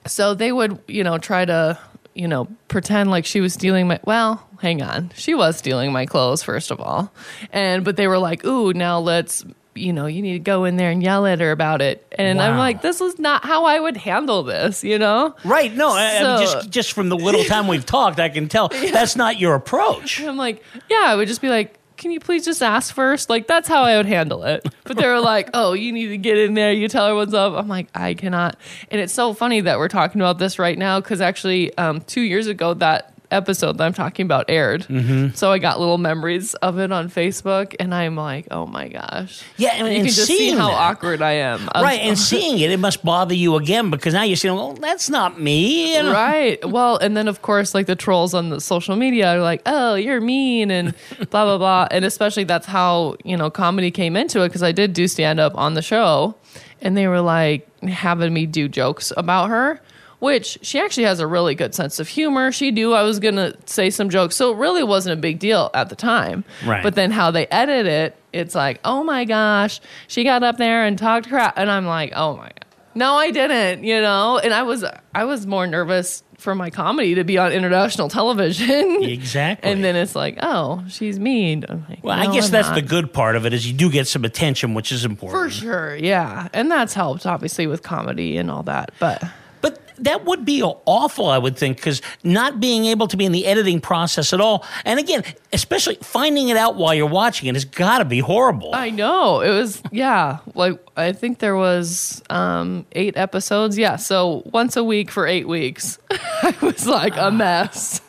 so 0.06 0.32
they 0.34 0.52
would, 0.52 0.78
you 0.88 1.04
know, 1.04 1.18
try 1.18 1.44
to, 1.44 1.78
you 2.14 2.28
know, 2.28 2.48
pretend 2.68 3.10
like 3.10 3.26
she 3.26 3.40
was 3.40 3.52
stealing 3.52 3.88
my. 3.88 4.00
Well, 4.04 4.46
hang 4.62 4.80
on, 4.80 5.10
she 5.14 5.34
was 5.34 5.58
stealing 5.58 5.92
my 5.92 6.06
clothes 6.06 6.42
first 6.42 6.70
of 6.70 6.80
all, 6.80 7.12
and 7.52 7.84
but 7.84 7.96
they 7.96 8.08
were 8.08 8.18
like, 8.18 8.44
"Ooh, 8.44 8.72
now 8.72 8.98
let's." 8.98 9.44
You 9.78 9.92
know, 9.92 10.06
you 10.06 10.22
need 10.22 10.32
to 10.34 10.38
go 10.38 10.64
in 10.64 10.76
there 10.76 10.90
and 10.90 11.02
yell 11.02 11.26
at 11.26 11.40
her 11.40 11.50
about 11.50 11.80
it. 11.82 12.04
And 12.18 12.40
I'm 12.40 12.56
like, 12.56 12.82
this 12.82 13.00
is 13.00 13.18
not 13.18 13.44
how 13.44 13.64
I 13.64 13.78
would 13.80 13.96
handle 13.96 14.42
this, 14.42 14.82
you 14.84 14.98
know? 14.98 15.34
Right? 15.44 15.74
No, 15.74 15.90
I, 15.90 16.18
I 16.18 16.22
mean, 16.22 16.40
just 16.40 16.70
just 16.70 16.92
from 16.92 17.08
the 17.08 17.16
little 17.16 17.44
time 17.44 17.68
we've 17.68 17.86
talked, 17.86 18.20
I 18.20 18.28
can 18.28 18.48
tell 18.48 18.68
that's 18.92 19.16
not 19.16 19.38
your 19.38 19.54
approach. 19.54 20.20
I'm 20.22 20.36
like, 20.36 20.62
yeah, 20.88 21.04
I 21.06 21.16
would 21.16 21.28
just 21.28 21.40
be 21.40 21.48
like, 21.48 21.78
can 21.98 22.10
you 22.12 22.20
please 22.20 22.44
just 22.44 22.62
ask 22.62 22.94
first? 22.94 23.28
Like, 23.28 23.46
that's 23.46 23.68
how 23.68 23.82
I 23.82 23.96
would 23.96 24.06
handle 24.06 24.44
it. 24.44 24.66
But 24.84 24.96
they 24.96 25.06
were 25.06 25.20
like, 25.20 25.50
oh, 25.52 25.72
you 25.72 25.92
need 25.92 26.08
to 26.08 26.16
get 26.16 26.38
in 26.38 26.54
there. 26.54 26.72
You 26.72 26.88
tell 26.88 27.08
her 27.08 27.14
what's 27.14 27.34
up. 27.34 27.54
I'm 27.54 27.68
like, 27.68 27.88
I 27.94 28.14
cannot. 28.14 28.56
And 28.90 29.00
it's 29.00 29.12
so 29.12 29.34
funny 29.34 29.60
that 29.62 29.78
we're 29.78 29.88
talking 29.88 30.20
about 30.20 30.38
this 30.38 30.58
right 30.58 30.78
now 30.78 31.00
because 31.00 31.20
actually, 31.20 31.76
um, 31.76 32.00
two 32.02 32.20
years 32.22 32.46
ago, 32.46 32.74
that 32.74 33.17
episode 33.30 33.78
that 33.78 33.84
I'm 33.84 33.92
talking 33.92 34.24
about 34.24 34.46
aired. 34.48 34.82
Mm-hmm. 34.82 35.34
So 35.34 35.52
I 35.52 35.58
got 35.58 35.78
little 35.78 35.98
memories 35.98 36.54
of 36.54 36.78
it 36.78 36.92
on 36.92 37.08
Facebook, 37.10 37.74
and 37.78 37.94
I'm 37.94 38.16
like, 38.16 38.46
oh 38.50 38.66
my 38.66 38.88
gosh. 38.88 39.42
Yeah, 39.56 39.70
and, 39.74 39.86
You 39.88 39.92
and 39.94 40.06
can 40.06 40.14
just 40.14 40.26
see 40.26 40.50
how 40.50 40.68
that. 40.68 40.74
awkward 40.76 41.22
I 41.22 41.32
am. 41.32 41.68
Right, 41.74 42.00
and 42.00 42.18
seeing 42.30 42.58
it, 42.58 42.70
it 42.70 42.78
must 42.78 43.04
bother 43.04 43.34
you 43.34 43.56
again 43.56 43.90
because 43.90 44.14
now 44.14 44.22
you're 44.22 44.36
saying, 44.36 44.54
"Well, 44.54 44.74
that's 44.74 45.10
not 45.10 45.40
me." 45.40 45.94
you 45.96 46.02
know? 46.02 46.12
right. 46.12 46.62
Well, 46.68 46.96
and 46.98 47.16
then 47.16 47.28
of 47.28 47.42
course, 47.42 47.74
like 47.74 47.86
the 47.86 47.96
trolls 47.96 48.34
on 48.34 48.48
the 48.50 48.60
social 48.60 48.96
media 48.96 49.34
are 49.36 49.40
like, 49.40 49.62
"Oh, 49.66 49.94
you're 49.94 50.20
mean," 50.20 50.70
and 50.70 50.94
blah 51.30 51.44
blah 51.44 51.58
blah. 51.58 51.88
And 51.90 52.04
especially 52.04 52.44
that's 52.44 52.66
how 52.66 53.16
you 53.24 53.36
know 53.36 53.50
comedy 53.50 53.90
came 53.90 54.16
into 54.16 54.42
it 54.42 54.48
because 54.48 54.62
I 54.62 54.72
did 54.72 54.92
do 54.92 55.06
stand 55.08 55.40
up 55.40 55.56
on 55.56 55.74
the 55.74 55.82
show, 55.82 56.34
and 56.80 56.96
they 56.96 57.08
were 57.08 57.20
like 57.20 57.66
having 57.82 58.32
me 58.32 58.46
do 58.46 58.68
jokes 58.68 59.12
about 59.16 59.48
her. 59.50 59.80
Which 60.20 60.58
she 60.62 60.80
actually 60.80 61.04
has 61.04 61.20
a 61.20 61.26
really 61.26 61.54
good 61.54 61.74
sense 61.74 62.00
of 62.00 62.08
humor. 62.08 62.50
She 62.50 62.72
knew 62.72 62.92
I 62.92 63.02
was 63.02 63.20
gonna 63.20 63.54
say 63.66 63.88
some 63.88 64.10
jokes, 64.10 64.34
so 64.34 64.52
it 64.52 64.56
really 64.56 64.82
wasn't 64.82 65.16
a 65.16 65.20
big 65.20 65.38
deal 65.38 65.70
at 65.74 65.90
the 65.90 65.96
time. 65.96 66.44
Right. 66.66 66.82
But 66.82 66.96
then 66.96 67.12
how 67.12 67.30
they 67.30 67.46
edit 67.46 67.86
it, 67.86 68.16
it's 68.32 68.54
like, 68.54 68.80
oh 68.84 69.04
my 69.04 69.24
gosh, 69.24 69.80
she 70.08 70.24
got 70.24 70.42
up 70.42 70.56
there 70.56 70.84
and 70.84 70.98
talked 70.98 71.28
crap, 71.28 71.56
and 71.56 71.70
I'm 71.70 71.86
like, 71.86 72.12
oh 72.16 72.36
my 72.36 72.48
god, 72.48 72.64
no, 72.96 73.14
I 73.14 73.30
didn't, 73.30 73.84
you 73.84 74.00
know. 74.00 74.38
And 74.38 74.52
I 74.52 74.64
was 74.64 74.84
I 75.14 75.24
was 75.24 75.46
more 75.46 75.66
nervous 75.68 76.24
for 76.38 76.54
my 76.54 76.70
comedy 76.70 77.14
to 77.16 77.24
be 77.24 77.38
on 77.38 77.52
international 77.52 78.08
television. 78.18 79.02
Exactly. 79.02 79.70
And 79.70 79.84
then 79.84 79.94
it's 79.96 80.16
like, 80.16 80.38
oh, 80.42 80.84
she's 80.88 81.18
mean. 81.18 81.64
Like, 81.88 82.02
well, 82.02 82.18
I 82.18 82.32
guess 82.32 82.46
I'm 82.46 82.52
that's 82.52 82.68
not." 82.68 82.74
the 82.74 82.82
good 82.82 83.12
part 83.12 83.36
of 83.36 83.46
it 83.46 83.52
is 83.52 83.66
you 83.66 83.72
do 83.72 83.90
get 83.90 84.08
some 84.08 84.24
attention, 84.24 84.74
which 84.74 84.90
is 84.90 85.04
important. 85.04 85.40
For 85.40 85.50
sure, 85.50 85.96
yeah, 85.96 86.48
and 86.52 86.70
that's 86.70 86.94
helped 86.94 87.24
obviously 87.26 87.66
with 87.66 87.82
comedy 87.82 88.36
and 88.36 88.50
all 88.50 88.64
that. 88.64 88.90
But 88.98 89.22
But 89.60 89.80
that 89.98 90.24
would 90.24 90.44
be 90.44 90.62
awful, 90.62 91.26
I 91.26 91.38
would 91.38 91.56
think, 91.56 91.76
because 91.76 92.00
not 92.22 92.60
being 92.60 92.86
able 92.86 93.08
to 93.08 93.16
be 93.16 93.24
in 93.24 93.32
the 93.32 93.46
editing 93.46 93.80
process 93.80 94.32
at 94.32 94.40
all, 94.40 94.64
and 94.84 94.98
again, 94.98 95.24
especially 95.52 95.96
finding 95.96 96.48
it 96.48 96.56
out 96.56 96.76
while 96.76 96.94
you're 96.94 97.06
watching 97.06 97.48
it, 97.48 97.54
has 97.54 97.64
got 97.64 97.98
to 97.98 98.04
be 98.04 98.20
horrible. 98.20 98.70
I 98.74 98.90
know 98.90 99.40
it 99.40 99.50
was 99.50 99.82
yeah. 99.90 100.38
Like 100.54 100.78
I 100.96 101.12
think 101.12 101.38
there 101.38 101.56
was 101.56 102.22
um 102.30 102.86
eight 102.92 103.16
episodes. 103.16 103.76
Yeah, 103.76 103.96
so 103.96 104.42
once 104.46 104.76
a 104.76 104.84
week 104.84 105.10
for 105.10 105.26
eight 105.26 105.48
weeks. 105.48 105.98
I 106.48 106.56
was 106.64 106.86
like 106.86 107.16
a 107.16 107.30
mess. 107.30 108.00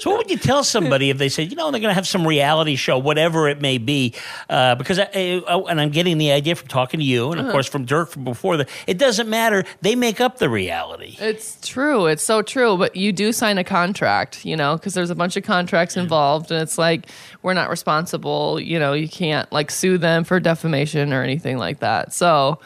So, 0.00 0.10
what 0.10 0.18
would 0.18 0.30
you 0.30 0.36
tell 0.36 0.62
somebody 0.62 1.10
if 1.10 1.18
they 1.18 1.28
said, 1.28 1.50
you 1.50 1.56
know, 1.56 1.70
they're 1.70 1.80
going 1.80 1.90
to 1.90 1.94
have 1.94 2.06
some 2.06 2.26
reality 2.26 2.76
show, 2.76 2.98
whatever 2.98 3.48
it 3.48 3.60
may 3.60 3.78
be? 3.78 4.14
Uh, 4.48 4.74
because, 4.74 4.98
I, 4.98 5.08
I, 5.14 5.58
and 5.70 5.80
I'm 5.80 5.90
getting 5.90 6.18
the 6.18 6.32
idea 6.32 6.54
from 6.54 6.68
talking 6.68 7.00
to 7.00 7.04
you, 7.04 7.32
and 7.32 7.40
of 7.40 7.50
course 7.50 7.66
from 7.66 7.84
Dirk 7.84 8.10
from 8.10 8.24
before 8.24 8.58
that, 8.58 8.68
it 8.86 8.98
doesn't 8.98 9.28
matter. 9.28 9.64
They 9.80 9.94
make 9.94 10.20
up 10.20 10.38
the 10.38 10.48
reality. 10.48 11.16
It's 11.18 11.58
true. 11.66 12.06
It's 12.06 12.22
so 12.22 12.42
true. 12.42 12.76
But 12.76 12.94
you 12.96 13.12
do 13.12 13.32
sign 13.32 13.58
a 13.58 13.64
contract, 13.64 14.44
you 14.44 14.56
know, 14.56 14.76
because 14.76 14.94
there's 14.94 15.10
a 15.10 15.14
bunch 15.14 15.36
of 15.36 15.42
contracts 15.44 15.96
involved, 15.96 16.50
and 16.50 16.62
it's 16.62 16.78
like 16.78 17.06
we're 17.42 17.54
not 17.54 17.70
responsible. 17.70 18.60
You 18.60 18.78
know, 18.78 18.92
you 18.92 19.08
can't 19.08 19.50
like 19.52 19.70
sue 19.70 19.98
them 19.98 20.24
for 20.24 20.38
defamation 20.40 21.12
or 21.12 21.22
anything 21.22 21.58
like 21.58 21.80
that. 21.80 22.12
So, 22.12 22.60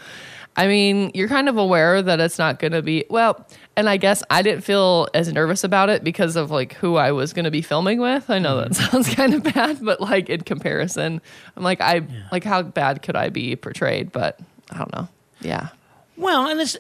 I 0.55 0.67
mean, 0.67 1.11
you're 1.15 1.29
kind 1.29 1.49
of 1.49 1.57
aware 1.57 2.03
that 2.03 2.21
it's 2.21 2.39
not 2.39 2.59
going 2.59 2.73
to 2.73 2.83
be 2.83 3.05
well. 3.09 3.47
And 3.75 3.89
I 3.89 3.97
guess 3.97 4.23
I 4.29 4.43
didn't 4.43 4.63
feel 4.63 5.09
as 5.15 5.33
nervous 5.33 5.65
about 5.65 5.89
it 5.89 6.05
because 6.05 6.37
of 6.37 6.51
like 6.51 6.75
who 6.75 6.97
I 6.97 7.13
was 7.13 7.33
going 7.33 7.47
to 7.47 7.51
be 7.51 7.63
filming 7.63 8.01
with. 8.01 8.29
I 8.29 8.39
know 8.39 8.59
that 8.59 8.73
mm-hmm. 8.73 8.91
sounds 8.91 9.15
kind 9.15 9.33
of 9.35 9.43
bad, 9.43 9.83
but 9.83 10.01
like 10.01 10.29
in 10.29 10.43
comparison, 10.43 11.21
I'm 11.57 11.63
like 11.63 11.81
I 11.81 12.03
like 12.31 12.45
how 12.45 12.63
bad 12.63 13.03
could 13.03 13.17
I 13.17 13.31
be 13.31 13.57
portrayed? 13.57 14.13
But 14.13 14.39
I 14.71 14.79
don't 14.79 14.93
know. 14.93 15.09
Yeah. 15.41 15.69
Well, 16.17 16.49
and 16.49 16.61
it's, 16.61 16.77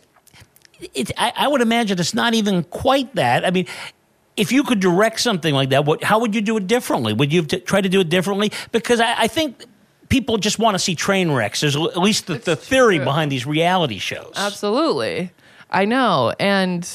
it's 0.95 1.12
I, 1.17 1.33
I 1.37 1.49
would 1.49 1.62
imagine 1.62 1.99
it's 1.99 2.14
not 2.14 2.35
even 2.35 2.64
quite 2.64 3.14
that. 3.14 3.47
I 3.47 3.50
mean, 3.50 3.67
if 4.37 4.52
you 4.52 4.64
could 4.64 4.81
direct 4.81 5.21
something 5.21 5.55
like 5.55 5.71
that, 5.71 5.85
what, 5.85 6.02
how 6.05 6.21
would 6.21 6.35
you 6.35 6.41
do 6.41 6.57
it 6.57 6.67
differently? 6.67 7.12
Would 7.12 7.33
you 7.33 7.43
t- 7.43 7.61
try 7.61 7.81
to 7.81 7.88
do 7.88 8.00
it 8.00 8.09
differently? 8.09 8.52
Because 8.71 9.00
I, 9.00 9.23
I 9.23 9.26
think 9.29 9.64
people 10.12 10.37
just 10.37 10.59
want 10.59 10.75
to 10.75 10.78
see 10.78 10.95
train 10.95 11.31
wrecks. 11.31 11.62
There's 11.62 11.75
at 11.75 11.97
least 11.97 12.26
the, 12.26 12.35
the 12.35 12.54
theory 12.54 12.97
true. 12.97 13.07
behind 13.07 13.33
these 13.33 13.47
reality 13.47 13.97
shows. 13.97 14.35
Absolutely. 14.37 15.33
I 15.71 15.87
know. 15.87 16.35
And 16.38 16.87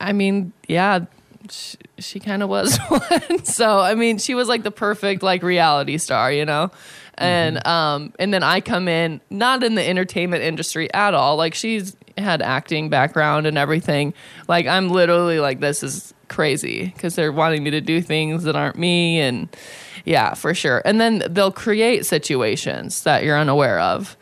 I 0.00 0.14
mean, 0.14 0.54
yeah, 0.66 1.00
she, 1.50 1.76
she 1.98 2.20
kind 2.20 2.42
of 2.42 2.48
was 2.48 2.78
one. 2.88 3.44
so, 3.44 3.78
I 3.78 3.94
mean, 3.94 4.16
she 4.16 4.34
was 4.34 4.48
like 4.48 4.62
the 4.62 4.70
perfect 4.70 5.22
like 5.22 5.42
reality 5.42 5.98
star, 5.98 6.32
you 6.32 6.46
know? 6.46 6.70
And 7.18 7.66
um 7.66 8.14
and 8.18 8.32
then 8.32 8.42
I 8.42 8.62
come 8.62 8.88
in 8.88 9.20
not 9.28 9.62
in 9.62 9.74
the 9.74 9.86
entertainment 9.86 10.42
industry 10.42 10.92
at 10.94 11.12
all. 11.12 11.36
Like 11.36 11.54
she's 11.54 11.96
had 12.16 12.40
acting 12.40 12.88
background 12.88 13.46
and 13.46 13.58
everything. 13.58 14.14
Like 14.46 14.66
I'm 14.66 14.88
literally 14.88 15.38
like 15.38 15.60
this 15.60 15.82
is 15.82 16.14
crazy 16.28 16.86
because 16.94 17.14
they're 17.14 17.32
wanting 17.32 17.62
me 17.62 17.72
to 17.72 17.80
do 17.82 18.00
things 18.00 18.44
that 18.44 18.56
aren't 18.56 18.78
me 18.78 19.20
and 19.20 19.54
yeah, 20.08 20.32
for 20.32 20.54
sure. 20.54 20.80
And 20.86 20.98
then 20.98 21.22
they'll 21.28 21.52
create 21.52 22.06
situations 22.06 23.02
that 23.02 23.24
you're 23.24 23.38
unaware 23.38 23.78
of. 23.78 24.16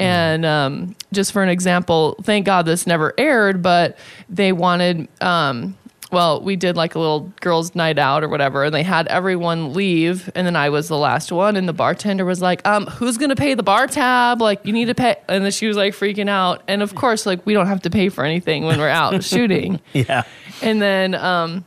And 0.00 0.46
um, 0.46 0.96
just 1.12 1.32
for 1.32 1.42
an 1.42 1.48
example, 1.48 2.16
thank 2.22 2.46
God 2.46 2.64
this 2.64 2.86
never 2.86 3.12
aired, 3.18 3.62
but 3.62 3.98
they 4.28 4.52
wanted, 4.52 5.08
um, 5.22 5.76
well, 6.10 6.40
we 6.42 6.56
did 6.56 6.76
like 6.76 6.94
a 6.94 6.98
little 6.98 7.32
girls' 7.40 7.74
night 7.74 7.98
out 7.98 8.24
or 8.24 8.28
whatever, 8.28 8.64
and 8.64 8.74
they 8.74 8.82
had 8.82 9.06
everyone 9.08 9.74
leave, 9.74 10.30
and 10.34 10.46
then 10.46 10.56
I 10.56 10.70
was 10.70 10.88
the 10.88 10.96
last 10.96 11.30
one, 11.32 11.56
and 11.56 11.68
the 11.68 11.72
bartender 11.74 12.24
was 12.24 12.40
like, 12.40 12.66
um, 12.66 12.86
"Who's 12.86 13.18
gonna 13.18 13.36
pay 13.36 13.52
the 13.54 13.62
bar 13.62 13.86
tab? 13.86 14.40
Like, 14.40 14.64
you 14.64 14.72
need 14.72 14.86
to 14.86 14.94
pay." 14.94 15.16
And 15.28 15.44
then 15.44 15.52
she 15.52 15.66
was 15.66 15.76
like 15.76 15.94
freaking 15.94 16.28
out, 16.28 16.62
and 16.68 16.82
of 16.82 16.94
course, 16.94 17.24
like 17.26 17.44
we 17.46 17.52
don't 17.54 17.66
have 17.66 17.82
to 17.82 17.90
pay 17.90 18.08
for 18.08 18.24
anything 18.24 18.64
when 18.64 18.78
we're 18.78 18.88
out 18.88 19.22
shooting. 19.32 19.80
yeah. 19.92 20.24
And 20.62 20.80
then 20.80 21.14
um, 21.14 21.64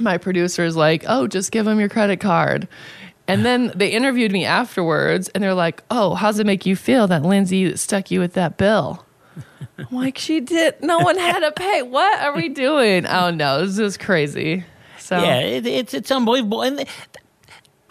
my 0.00 0.18
producer 0.18 0.64
is 0.64 0.76
like, 0.76 1.04
"Oh, 1.06 1.26
just 1.26 1.52
give 1.52 1.64
them 1.64 1.80
your 1.80 1.88
credit 1.88 2.20
card." 2.20 2.68
And 3.28 3.44
then 3.44 3.72
they 3.74 3.88
interviewed 3.90 4.32
me 4.32 4.44
afterwards, 4.44 5.28
and 5.28 5.42
they're 5.42 5.54
like, 5.54 5.82
"Oh, 5.90 6.14
how's 6.14 6.38
it 6.38 6.46
make 6.46 6.66
you 6.66 6.76
feel 6.76 7.06
that 7.06 7.22
Lindsay 7.22 7.76
stuck 7.76 8.10
you 8.10 8.20
with 8.20 8.34
that 8.34 8.56
bill?" 8.56 9.04
I'm 9.78 9.86
like, 9.90 10.18
"She 10.18 10.40
did. 10.40 10.82
No 10.82 10.98
one 10.98 11.18
had 11.18 11.40
to 11.40 11.52
pay. 11.52 11.82
What 11.82 12.20
are 12.20 12.34
we 12.36 12.48
doing? 12.48 13.06
Oh 13.06 13.30
no, 13.30 13.64
this 13.64 13.78
is 13.78 13.96
crazy." 13.96 14.64
So 14.98 15.20
Yeah, 15.20 15.40
it, 15.40 15.66
it's 15.66 15.94
it's 15.94 16.10
unbelievable. 16.10 16.62
And 16.62 16.84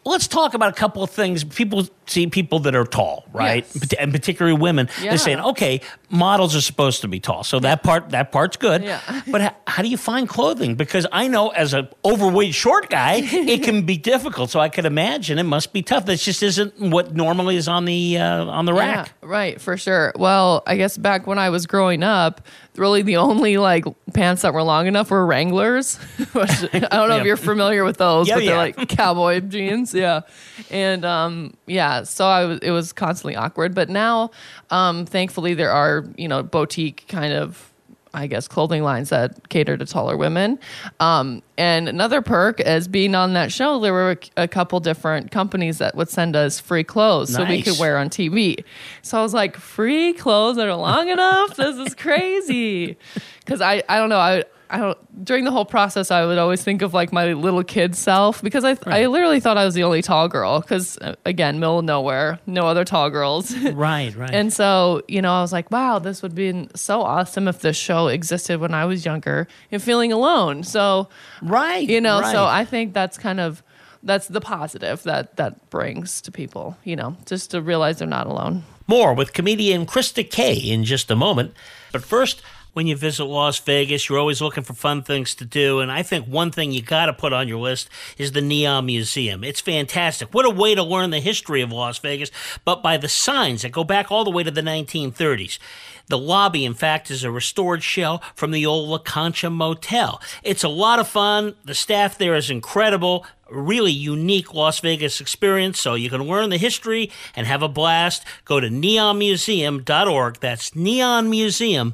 let's 0.03 0.27
talk 0.27 0.53
about 0.53 0.69
a 0.69 0.75
couple 0.75 1.03
of 1.03 1.09
things. 1.11 1.43
People 1.43 1.87
see 2.07 2.27
people 2.27 2.59
that 2.59 2.75
are 2.75 2.83
tall, 2.85 3.25
right? 3.31 3.65
Yes. 3.73 3.93
And 3.99 4.11
particularly 4.11 4.57
women. 4.57 4.89
Yeah. 5.01 5.09
They're 5.11 5.17
saying, 5.17 5.39
okay, 5.39 5.81
models 6.09 6.55
are 6.55 6.61
supposed 6.61 7.01
to 7.01 7.07
be 7.07 7.19
tall, 7.19 7.43
so 7.43 7.59
that 7.59 7.83
part 7.83 8.09
that 8.09 8.31
part's 8.31 8.57
good. 8.57 8.83
Yeah. 8.83 8.99
But 9.31 9.41
how, 9.41 9.55
how 9.67 9.83
do 9.83 9.89
you 9.89 9.97
find 9.97 10.27
clothing? 10.27 10.75
Because 10.75 11.05
I 11.11 11.27
know 11.27 11.49
as 11.49 11.73
an 11.73 11.87
overweight 12.03 12.53
short 12.53 12.89
guy, 12.89 13.21
it 13.23 13.63
can 13.63 13.85
be 13.85 13.97
difficult. 14.11 14.49
So 14.49 14.59
I 14.59 14.67
could 14.69 14.85
imagine 14.85 15.39
it 15.39 15.43
must 15.43 15.71
be 15.73 15.81
tough. 15.83 16.05
That 16.07 16.19
just 16.19 16.43
isn't 16.43 16.77
what 16.79 17.15
normally 17.15 17.55
is 17.55 17.67
on 17.67 17.85
the 17.85 18.17
uh, 18.17 18.45
on 18.45 18.65
the 18.65 18.73
Yeah, 18.73 18.79
rack. 18.95 19.13
right, 19.21 19.61
for 19.61 19.77
sure. 19.77 20.11
Well, 20.17 20.63
I 20.67 20.75
guess 20.77 20.97
back 20.97 21.27
when 21.27 21.37
I 21.39 21.49
was 21.49 21.65
growing 21.67 22.03
up, 22.03 22.41
really 22.77 23.01
the 23.01 23.17
only 23.17 23.57
like 23.57 23.83
pants 24.13 24.43
that 24.43 24.53
were 24.53 24.63
long 24.63 24.87
enough 24.87 25.11
were 25.11 25.25
Wranglers. 25.25 25.99
I 26.35 26.79
don't 26.79 26.91
know 26.91 27.07
Yeah. 27.15 27.17
if 27.19 27.25
you're 27.25 27.37
familiar 27.37 27.83
with 27.83 27.97
those, 27.97 28.27
Yeah, 28.27 28.35
but 28.35 28.39
they're 28.45 28.49
yeah. 28.55 28.57
like 28.77 28.89
cowboy 28.89 29.39
jeans. 29.47 29.93
Yeah, 29.93 30.21
and 30.69 31.03
um, 31.05 31.53
yeah, 31.67 32.03
so 32.03 32.25
I 32.25 32.45
was 32.45 32.59
it 32.59 32.71
was 32.71 32.93
constantly 32.93 33.35
awkward. 33.35 33.75
But 33.75 33.89
now, 33.89 34.31
um, 34.69 35.05
thankfully, 35.05 35.53
there 35.53 35.71
are 35.71 36.05
you 36.17 36.27
know 36.27 36.43
boutique 36.43 37.05
kind 37.07 37.33
of. 37.33 37.70
I 38.13 38.27
guess 38.27 38.47
clothing 38.47 38.83
lines 38.83 39.09
that 39.09 39.49
cater 39.49 39.77
to 39.77 39.85
taller 39.85 40.17
women. 40.17 40.59
Um, 40.99 41.41
and 41.57 41.87
another 41.87 42.21
perk 42.21 42.59
is 42.59 42.87
being 42.87 43.15
on 43.15 43.33
that 43.33 43.51
show, 43.51 43.79
there 43.79 43.93
were 43.93 44.17
a, 44.37 44.43
a 44.43 44.47
couple 44.47 44.79
different 44.79 45.31
companies 45.31 45.77
that 45.77 45.95
would 45.95 46.09
send 46.09 46.35
us 46.35 46.59
free 46.59 46.83
clothes 46.83 47.33
so 47.33 47.45
we 47.45 47.61
could 47.61 47.79
wear 47.79 47.97
on 47.97 48.09
TV. 48.09 48.63
So 49.01 49.19
I 49.19 49.21
was 49.21 49.33
like, 49.33 49.55
free 49.57 50.13
clothes 50.13 50.57
that 50.57 50.67
are 50.67 50.75
long 50.75 51.09
enough? 51.09 51.55
This 51.55 51.77
is 51.77 51.95
crazy. 51.95 52.97
Because 53.39 53.61
I, 53.61 53.83
I 53.87 53.97
don't 53.97 54.09
know. 54.09 54.19
I, 54.19 54.43
I 54.71 54.77
don't, 54.77 55.25
during 55.25 55.43
the 55.43 55.51
whole 55.51 55.65
process, 55.65 56.11
I 56.11 56.25
would 56.25 56.37
always 56.37 56.63
think 56.63 56.81
of 56.81 56.93
like 56.93 57.11
my 57.11 57.33
little 57.33 57.63
kid 57.63 57.93
self 57.95 58.41
because 58.41 58.63
I, 58.63 58.77
I 58.85 59.07
literally 59.07 59.41
thought 59.41 59.57
I 59.57 59.65
was 59.65 59.75
the 59.75 59.83
only 59.83 60.01
tall 60.01 60.29
girl. 60.29 60.61
Because 60.61 60.97
uh, 60.99 61.15
again, 61.25 61.59
middle 61.59 61.79
of 61.79 61.85
nowhere, 61.85 62.39
no 62.47 62.67
other 62.67 62.85
tall 62.85 63.09
girls. 63.09 63.55
Right, 63.81 64.15
right. 64.15 64.29
And 64.31 64.53
so, 64.53 65.01
you 65.07 65.21
know, 65.21 65.33
I 65.33 65.41
was 65.41 65.51
like, 65.51 65.71
wow, 65.71 65.97
this 65.97 66.21
would 66.21 66.35
be 66.35 66.67
so 66.75 67.01
awesome 67.01 67.47
if 67.47 67.61
this 67.61 67.77
show 67.77 68.07
existed 68.07 68.59
when 68.59 68.73
I 68.73 68.85
was 68.85 69.05
younger 69.05 69.47
and 69.71 69.81
feeling 69.81 70.11
alone. 70.11 70.63
So, 70.63 71.09
right. 71.41 71.87
you 71.87 71.99
know, 71.99 72.21
so. 72.21 72.45
I 72.45 72.65
think 72.65 72.93
that's 72.93 73.17
kind 73.17 73.39
of 73.39 73.63
that's 74.03 74.27
the 74.27 74.41
positive 74.41 75.03
that 75.03 75.35
that 75.37 75.69
brings 75.69 76.21
to 76.21 76.31
people, 76.31 76.77
you 76.83 76.95
know, 76.95 77.15
just 77.25 77.51
to 77.51 77.61
realize 77.61 77.99
they're 77.99 78.07
not 78.07 78.27
alone. 78.27 78.63
More 78.87 79.13
with 79.13 79.33
comedian 79.33 79.85
Krista 79.85 80.29
Kay 80.29 80.55
in 80.55 80.83
just 80.83 81.09
a 81.09 81.15
moment. 81.15 81.53
But 81.91 82.03
first, 82.03 82.41
when 82.73 82.87
you 82.87 82.95
visit 82.95 83.25
Las 83.25 83.59
Vegas, 83.59 84.07
you're 84.07 84.19
always 84.19 84.41
looking 84.41 84.63
for 84.63 84.73
fun 84.73 85.03
things 85.03 85.35
to 85.35 85.45
do. 85.45 85.79
And 85.79 85.91
I 85.91 86.03
think 86.03 86.25
one 86.25 86.51
thing 86.51 86.71
you 86.71 86.81
got 86.81 87.07
to 87.07 87.13
put 87.13 87.33
on 87.33 87.47
your 87.47 87.59
list 87.59 87.89
is 88.17 88.31
the 88.31 88.41
Neon 88.41 88.85
Museum. 88.85 89.43
It's 89.43 89.59
fantastic. 89.59 90.33
What 90.33 90.45
a 90.45 90.49
way 90.49 90.75
to 90.75 90.83
learn 90.83 91.09
the 91.09 91.19
history 91.19 91.61
of 91.61 91.71
Las 91.71 91.99
Vegas, 91.99 92.31
but 92.63 92.81
by 92.81 92.97
the 92.97 93.09
signs 93.09 93.63
that 93.63 93.71
go 93.71 93.83
back 93.83 94.11
all 94.11 94.23
the 94.23 94.31
way 94.31 94.43
to 94.43 94.51
the 94.51 94.61
1930s. 94.61 95.59
The 96.07 96.17
lobby, 96.17 96.65
in 96.65 96.73
fact, 96.73 97.11
is 97.11 97.23
a 97.23 97.31
restored 97.31 97.83
shell 97.83 98.21
from 98.35 98.51
the 98.51 98.65
old 98.65 98.89
La 98.89 98.97
Concha 98.97 99.49
Motel. 99.49 100.21
It's 100.43 100.63
a 100.63 100.69
lot 100.69 100.99
of 100.99 101.07
fun. 101.07 101.55
The 101.63 101.75
staff 101.75 102.17
there 102.17 102.35
is 102.35 102.49
incredible. 102.49 103.25
Really 103.49 103.91
unique 103.91 104.53
Las 104.53 104.79
Vegas 104.79 105.21
experience, 105.21 105.79
so 105.79 105.93
you 105.93 106.09
can 106.09 106.23
learn 106.23 106.49
the 106.49 106.57
history 106.57 107.11
and 107.35 107.47
have 107.47 107.61
a 107.61 107.67
blast. 107.67 108.25
Go 108.45 108.59
to 108.59 108.67
neonmuseum.org. 108.67 110.39
That's 110.39 110.71
neonmuseum.org. 110.71 111.93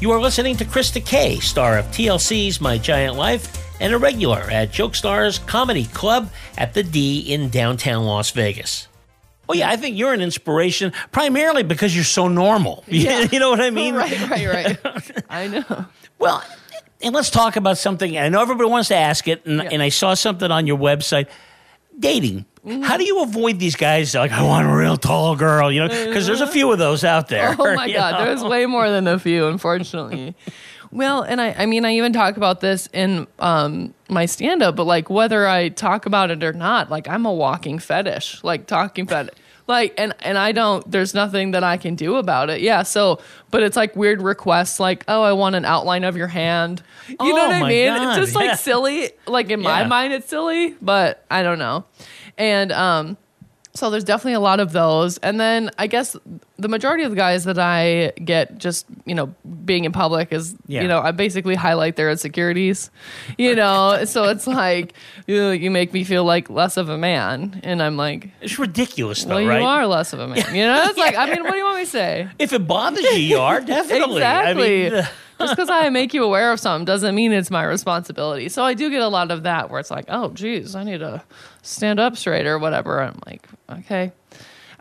You 0.00 0.10
are 0.12 0.20
listening 0.20 0.56
to 0.58 0.64
Krista 0.64 1.04
Kay, 1.04 1.40
star 1.40 1.78
of 1.78 1.86
TLC's 1.86 2.60
My 2.60 2.78
Giant 2.78 3.16
Life 3.16 3.58
and 3.80 3.92
a 3.92 3.98
regular 3.98 4.38
at 4.38 4.70
Jokesters 4.70 5.44
Comedy 5.46 5.86
Club 5.86 6.30
at 6.56 6.74
the 6.74 6.84
D 6.84 7.20
in 7.20 7.48
downtown 7.48 8.04
Las 8.04 8.30
Vegas. 8.30 8.86
Oh 9.48 9.54
yeah, 9.54 9.68
I 9.68 9.76
think 9.76 9.98
you're 9.98 10.12
an 10.12 10.20
inspiration 10.20 10.92
primarily 11.10 11.64
because 11.64 11.92
you're 11.94 12.04
so 12.04 12.28
normal. 12.28 12.84
Yeah. 12.88 13.26
you 13.32 13.40
know 13.40 13.50
what 13.50 13.60
I 13.60 13.70
mean? 13.70 13.94
right, 13.96 14.30
right, 14.30 14.46
right. 14.84 15.24
I 15.30 15.48
know. 15.48 15.86
Well, 16.20 16.44
and 17.02 17.12
let's 17.12 17.30
talk 17.30 17.56
about 17.56 17.78
something. 17.78 18.16
I 18.16 18.28
know 18.28 18.42
everybody 18.42 18.70
wants 18.70 18.88
to 18.88 18.96
ask 18.96 19.26
it, 19.26 19.44
and, 19.44 19.56
Yeah. 19.60 19.68
and 19.72 19.82
I 19.82 19.88
saw 19.88 20.14
something 20.14 20.50
on 20.52 20.68
your 20.68 20.78
website. 20.78 21.26
Dating. 21.98 22.44
How 22.82 22.96
do 22.96 23.04
you 23.04 23.22
avoid 23.22 23.58
these 23.58 23.74
guys? 23.74 24.14
Like, 24.14 24.30
I 24.30 24.42
want 24.42 24.68
a 24.68 24.74
real 24.76 24.96
tall 24.96 25.34
girl, 25.34 25.72
you 25.72 25.80
know, 25.80 25.88
because 25.88 26.26
there's 26.28 26.40
a 26.40 26.46
few 26.46 26.70
of 26.70 26.78
those 26.78 27.02
out 27.02 27.26
there. 27.28 27.56
Oh 27.58 27.74
my 27.74 27.90
god, 27.92 28.18
know? 28.20 28.24
there's 28.24 28.44
way 28.44 28.66
more 28.66 28.88
than 28.88 29.08
a 29.08 29.18
few, 29.18 29.46
unfortunately. 29.46 30.36
well, 30.92 31.22
and 31.22 31.40
I, 31.40 31.52
I 31.58 31.66
mean, 31.66 31.84
I 31.84 31.94
even 31.96 32.12
talk 32.12 32.36
about 32.36 32.60
this 32.60 32.88
in 32.92 33.26
um, 33.40 33.94
my 34.08 34.26
stand 34.26 34.62
up, 34.62 34.76
but 34.76 34.84
like 34.84 35.10
whether 35.10 35.46
I 35.48 35.70
talk 35.70 36.06
about 36.06 36.30
it 36.30 36.44
or 36.44 36.52
not, 36.52 36.88
like 36.88 37.08
I'm 37.08 37.26
a 37.26 37.32
walking 37.32 37.80
fetish, 37.80 38.44
like 38.44 38.66
talking 38.68 39.06
fetish. 39.08 39.34
Like 39.68 39.94
and 39.96 40.12
and 40.20 40.36
I 40.36 40.50
don't 40.50 40.88
there's 40.90 41.14
nothing 41.14 41.52
that 41.52 41.62
I 41.62 41.76
can 41.76 41.94
do 41.94 42.16
about 42.16 42.50
it. 42.50 42.60
Yeah, 42.62 42.82
so 42.82 43.20
but 43.52 43.62
it's 43.62 43.76
like 43.76 43.94
weird 43.94 44.20
requests 44.20 44.80
like, 44.80 45.04
"Oh, 45.06 45.22
I 45.22 45.32
want 45.34 45.54
an 45.54 45.64
outline 45.64 46.02
of 46.02 46.16
your 46.16 46.26
hand." 46.26 46.82
You 47.08 47.14
know 47.20 47.44
Oh 47.44 47.46
what 47.46 47.62
I 47.62 47.68
mean? 47.68 47.86
God, 47.86 48.08
It's 48.08 48.18
just 48.26 48.34
like 48.34 48.46
yeah. 48.46 48.54
silly. 48.56 49.10
Like 49.26 49.50
in 49.50 49.62
my 49.62 49.84
mind 49.86 50.12
it's 50.14 50.28
silly, 50.28 50.74
but 50.82 51.24
I 51.30 51.44
don't 51.44 51.60
know. 51.60 51.84
And 52.38 52.72
um 52.72 53.16
so 53.74 53.88
there's 53.88 54.04
definitely 54.04 54.34
a 54.34 54.40
lot 54.40 54.60
of 54.60 54.72
those. 54.72 55.16
And 55.18 55.40
then 55.40 55.70
I 55.78 55.86
guess 55.86 56.14
the 56.58 56.68
majority 56.68 57.04
of 57.04 57.10
the 57.10 57.16
guys 57.16 57.44
that 57.44 57.58
I 57.58 58.10
get 58.22 58.58
just, 58.58 58.84
you 59.06 59.14
know, 59.14 59.34
being 59.64 59.84
in 59.86 59.92
public 59.92 60.30
is, 60.30 60.54
Yeah. 60.66 60.82
you 60.82 60.88
know, 60.88 61.00
I 61.00 61.10
basically 61.12 61.54
highlight 61.54 61.96
their 61.96 62.10
insecurities, 62.10 62.90
you 63.38 63.54
know? 63.60 64.04
so 64.04 64.24
it's 64.24 64.46
like, 64.46 64.92
you, 65.26 65.48
you 65.52 65.70
make 65.70 65.94
me 65.94 66.04
feel 66.04 66.22
like 66.22 66.50
less 66.50 66.76
of 66.76 66.90
a 66.90 66.98
man. 66.98 67.62
And 67.64 67.82
I'm 67.82 67.96
like, 67.96 68.28
It's 68.42 68.58
ridiculous, 68.58 69.24
though, 69.24 69.36
well, 69.36 69.46
right? 69.46 69.60
you 69.62 69.66
are 69.66 69.86
less 69.86 70.12
of 70.12 70.20
a 70.20 70.28
man. 70.28 70.54
You 70.54 70.64
know? 70.66 70.84
It's 70.90 70.98
like, 70.98 71.16
I 71.16 71.30
mean, 71.32 71.42
what 71.42 71.52
do 71.52 71.56
you 71.56 71.64
want 71.64 71.78
me 71.78 71.84
to 71.84 71.90
say? 71.90 72.28
If 72.38 72.52
it 72.52 72.66
bothers 72.68 73.02
you, 73.04 73.10
you 73.12 73.38
are 73.38 73.60
definitely. 73.78 74.16
Exactly. 74.18 74.86
I 74.88 74.90
mean, 74.90 75.08
Just 75.38 75.56
because 75.56 75.70
I 75.70 75.88
make 75.88 76.12
you 76.12 76.24
aware 76.24 76.52
of 76.52 76.60
something 76.60 76.84
doesn't 76.84 77.14
mean 77.14 77.32
it's 77.32 77.50
my 77.50 77.64
responsibility. 77.64 78.50
So 78.50 78.62
I 78.64 78.74
do 78.74 78.90
get 78.90 79.00
a 79.00 79.08
lot 79.08 79.30
of 79.30 79.44
that 79.44 79.70
where 79.70 79.80
it's 79.80 79.90
like, 79.90 80.04
oh, 80.08 80.28
geez, 80.30 80.76
I 80.76 80.84
need 80.84 80.98
to 80.98 81.22
stand 81.62 81.98
up 82.00 82.16
straight 82.16 82.46
or 82.46 82.58
whatever. 82.58 83.00
I'm 83.00 83.18
like, 83.26 83.46
okay. 83.70 84.12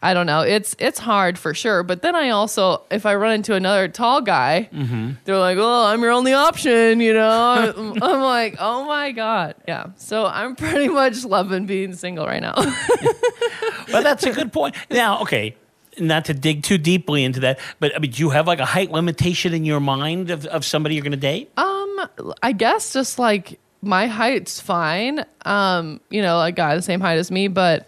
I 0.03 0.15
don't 0.15 0.25
know. 0.25 0.41
It's 0.41 0.75
it's 0.79 0.97
hard 0.97 1.38
for 1.38 1.53
sure. 1.53 1.83
But 1.83 2.01
then 2.01 2.15
I 2.15 2.29
also, 2.29 2.81
if 2.89 3.05
I 3.05 3.13
run 3.13 3.33
into 3.33 3.53
another 3.53 3.88
tall 3.88 4.19
guy, 4.21 4.67
Mm-hmm. 4.73 5.11
they're 5.25 5.38
like, 5.38 5.59
"Well, 5.59 5.83
I'm 5.85 6.01
your 6.01 6.09
only 6.09 6.33
option," 6.33 7.00
you 7.01 7.13
know. 7.13 7.93
I'm 8.01 8.21
like, 8.21 8.55
"Oh 8.59 8.85
my 8.85 9.11
god, 9.11 9.53
yeah." 9.67 9.91
So 9.97 10.25
I'm 10.25 10.55
pretty 10.55 10.88
much 10.88 11.23
loving 11.23 11.67
being 11.67 11.93
single 11.93 12.25
right 12.25 12.41
now. 12.41 12.53
but 13.91 14.01
that's 14.03 14.23
a 14.23 14.31
good 14.31 14.51
point. 14.51 14.75
Now, 14.89 15.21
okay, 15.21 15.55
not 16.00 16.25
to 16.25 16.33
dig 16.33 16.63
too 16.63 16.79
deeply 16.79 17.23
into 17.23 17.41
that, 17.41 17.59
but 17.79 17.95
I 17.95 18.00
mean, 18.00 18.09
do 18.09 18.21
you 18.21 18.29
have 18.31 18.47
like 18.47 18.59
a 18.59 18.65
height 18.65 18.91
limitation 18.91 19.53
in 19.53 19.65
your 19.65 19.79
mind 19.79 20.31
of, 20.31 20.47
of 20.47 20.65
somebody 20.65 20.95
you're 20.95 21.03
going 21.03 21.11
to 21.11 21.17
date? 21.17 21.51
Um, 21.57 22.07
I 22.41 22.53
guess 22.53 22.93
just 22.93 23.19
like 23.19 23.59
my 23.81 24.07
height's 24.07 24.59
fine. 24.59 25.25
Um, 25.45 26.00
you 26.09 26.21
know, 26.21 26.41
a 26.41 26.51
guy 26.51 26.75
the 26.75 26.81
same 26.81 27.01
height 27.01 27.17
as 27.17 27.31
me, 27.31 27.47
but 27.47 27.88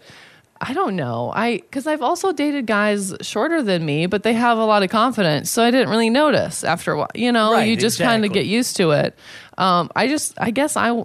I 0.60 0.72
don't 0.72 0.96
know. 0.96 1.32
I 1.34 1.58
because 1.58 1.86
I've 1.86 2.02
also 2.02 2.32
dated 2.32 2.66
guys 2.66 3.14
shorter 3.20 3.62
than 3.62 3.84
me, 3.84 4.06
but 4.06 4.22
they 4.22 4.32
have 4.32 4.58
a 4.58 4.64
lot 4.64 4.82
of 4.82 4.90
confidence, 4.90 5.50
so 5.50 5.62
I 5.62 5.70
didn't 5.70 5.90
really 5.90 6.10
notice 6.10 6.64
after 6.64 6.92
a 6.92 6.98
while. 6.98 7.10
You 7.14 7.32
know, 7.32 7.52
Right, 7.52 7.68
you 7.68 7.76
just 7.76 7.98
kind 7.98 8.24
of 8.24 8.32
get 8.32 8.46
used 8.46 8.76
to 8.76 8.92
it. 8.92 9.16
Um, 9.58 9.90
I 9.94 10.08
just, 10.08 10.34
I 10.38 10.50
guess 10.50 10.76
I. 10.76 11.04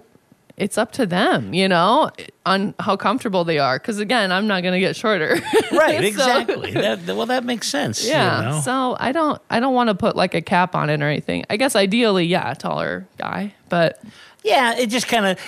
It's 0.56 0.76
up 0.76 0.92
to 0.92 1.06
them, 1.06 1.54
you 1.54 1.68
know, 1.68 2.10
on 2.44 2.74
how 2.78 2.94
comfortable 2.94 3.44
they 3.44 3.58
are. 3.58 3.78
Because 3.78 3.98
again, 3.98 4.30
I'm 4.30 4.46
not 4.46 4.62
going 4.62 4.74
to 4.74 4.80
get 4.80 4.94
shorter. 4.94 5.40
Right, 5.72 6.00
So- 6.00 6.04
exactly. 6.06 6.72
that, 6.74 7.06
well, 7.06 7.24
that 7.24 7.44
makes 7.44 7.66
sense. 7.68 8.04
you 8.04 8.10
yeah. 8.10 8.42
know? 8.42 8.60
So 8.60 8.94
I 9.00 9.12
don't, 9.12 9.40
I 9.48 9.58
don't 9.58 9.72
want 9.72 9.88
to 9.88 9.94
put 9.94 10.16
like 10.16 10.34
a 10.34 10.42
cap 10.42 10.74
on 10.74 10.90
it 10.90 11.00
or 11.00 11.06
anything. 11.06 11.46
I 11.48 11.56
guess 11.56 11.74
ideally, 11.76 12.26
yeah, 12.26 12.52
taller 12.52 13.06
guy, 13.16 13.54
but 13.70 14.02
Yeah, 14.42 14.76
it 14.76 14.86
just 14.86 15.08
kind 15.08 15.26
of 15.26 15.38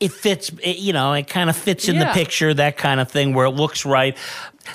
it 0.00 0.12
fits. 0.12 0.50
It, 0.62 0.78
you 0.78 0.92
know, 0.92 1.12
it 1.12 1.28
kind 1.28 1.48
of 1.48 1.56
fits 1.56 1.88
in 1.88 1.98
the 1.98 2.06
picture, 2.06 2.52
that 2.52 2.76
kind 2.76 3.00
of 3.00 3.10
thing, 3.10 3.32
where 3.34 3.46
it 3.46 3.50
looks 3.50 3.84
right. 3.86 4.16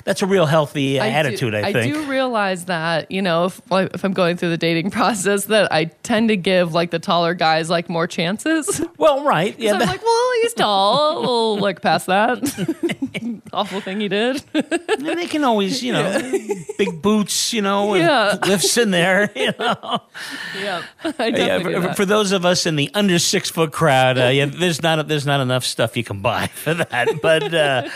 That's 0.04 0.22
a 0.22 0.26
real 0.26 0.46
healthy 0.46 1.00
I 1.00 1.08
do- 1.10 1.14
attitude, 1.16 1.54
I 1.54 1.72
think. 1.72 1.94
I 1.96 2.00
do 2.00 2.08
realize 2.08 2.66
that, 2.66 3.10
you 3.10 3.22
know, 3.22 3.46
if, 3.46 3.60
if 3.70 4.04
I'm 4.04 4.12
going 4.12 4.36
through 4.36 4.50
the 4.50 4.56
dating 4.56 4.90
process, 4.92 5.46
that 5.46 5.72
I 5.72 5.86
tend 6.02 6.28
to 6.28 6.36
give 6.36 6.72
like 6.72 6.90
the 6.90 6.98
taller 6.98 7.34
guys 7.34 7.68
like 7.70 7.88
more 7.88 8.06
chances. 8.06 8.80
Well, 9.00 9.24
right, 9.24 9.58
yeah, 9.58 9.70
so 9.70 9.76
I'm 9.78 9.88
like, 9.88 10.02
well, 10.04 10.30
he's 10.42 10.52
tall. 10.52 11.22
We'll 11.22 11.58
look 11.58 11.80
past 11.80 12.06
that. 12.06 12.38
Awful 13.52 13.80
thing 13.80 13.98
he 13.98 14.08
did. 14.08 14.42
and 14.52 15.06
they 15.06 15.26
can 15.26 15.42
always, 15.42 15.82
you 15.82 15.92
know, 15.94 16.20
big 16.76 17.00
boots, 17.00 17.54
you 17.54 17.62
know, 17.62 17.94
and 17.94 18.04
Yeah. 18.04 18.36
lifts 18.46 18.76
in 18.76 18.90
there. 18.90 19.30
You 19.34 19.52
know, 19.58 20.00
yeah, 20.60 20.82
I 21.18 21.26
yeah, 21.28 21.58
for, 21.60 21.94
for 21.94 22.04
those 22.04 22.32
of 22.32 22.44
us 22.44 22.66
in 22.66 22.76
the 22.76 22.90
under 22.92 23.18
six 23.18 23.48
foot 23.50 23.72
crowd, 23.72 24.18
uh, 24.18 24.24
yeah, 24.26 24.44
there's 24.44 24.82
not 24.82 25.08
there's 25.08 25.24
not 25.26 25.40
enough 25.40 25.64
stuff 25.64 25.96
you 25.96 26.04
can 26.04 26.20
buy 26.20 26.48
for 26.48 26.74
that. 26.74 27.08
But 27.22 27.54
uh, 27.54 27.88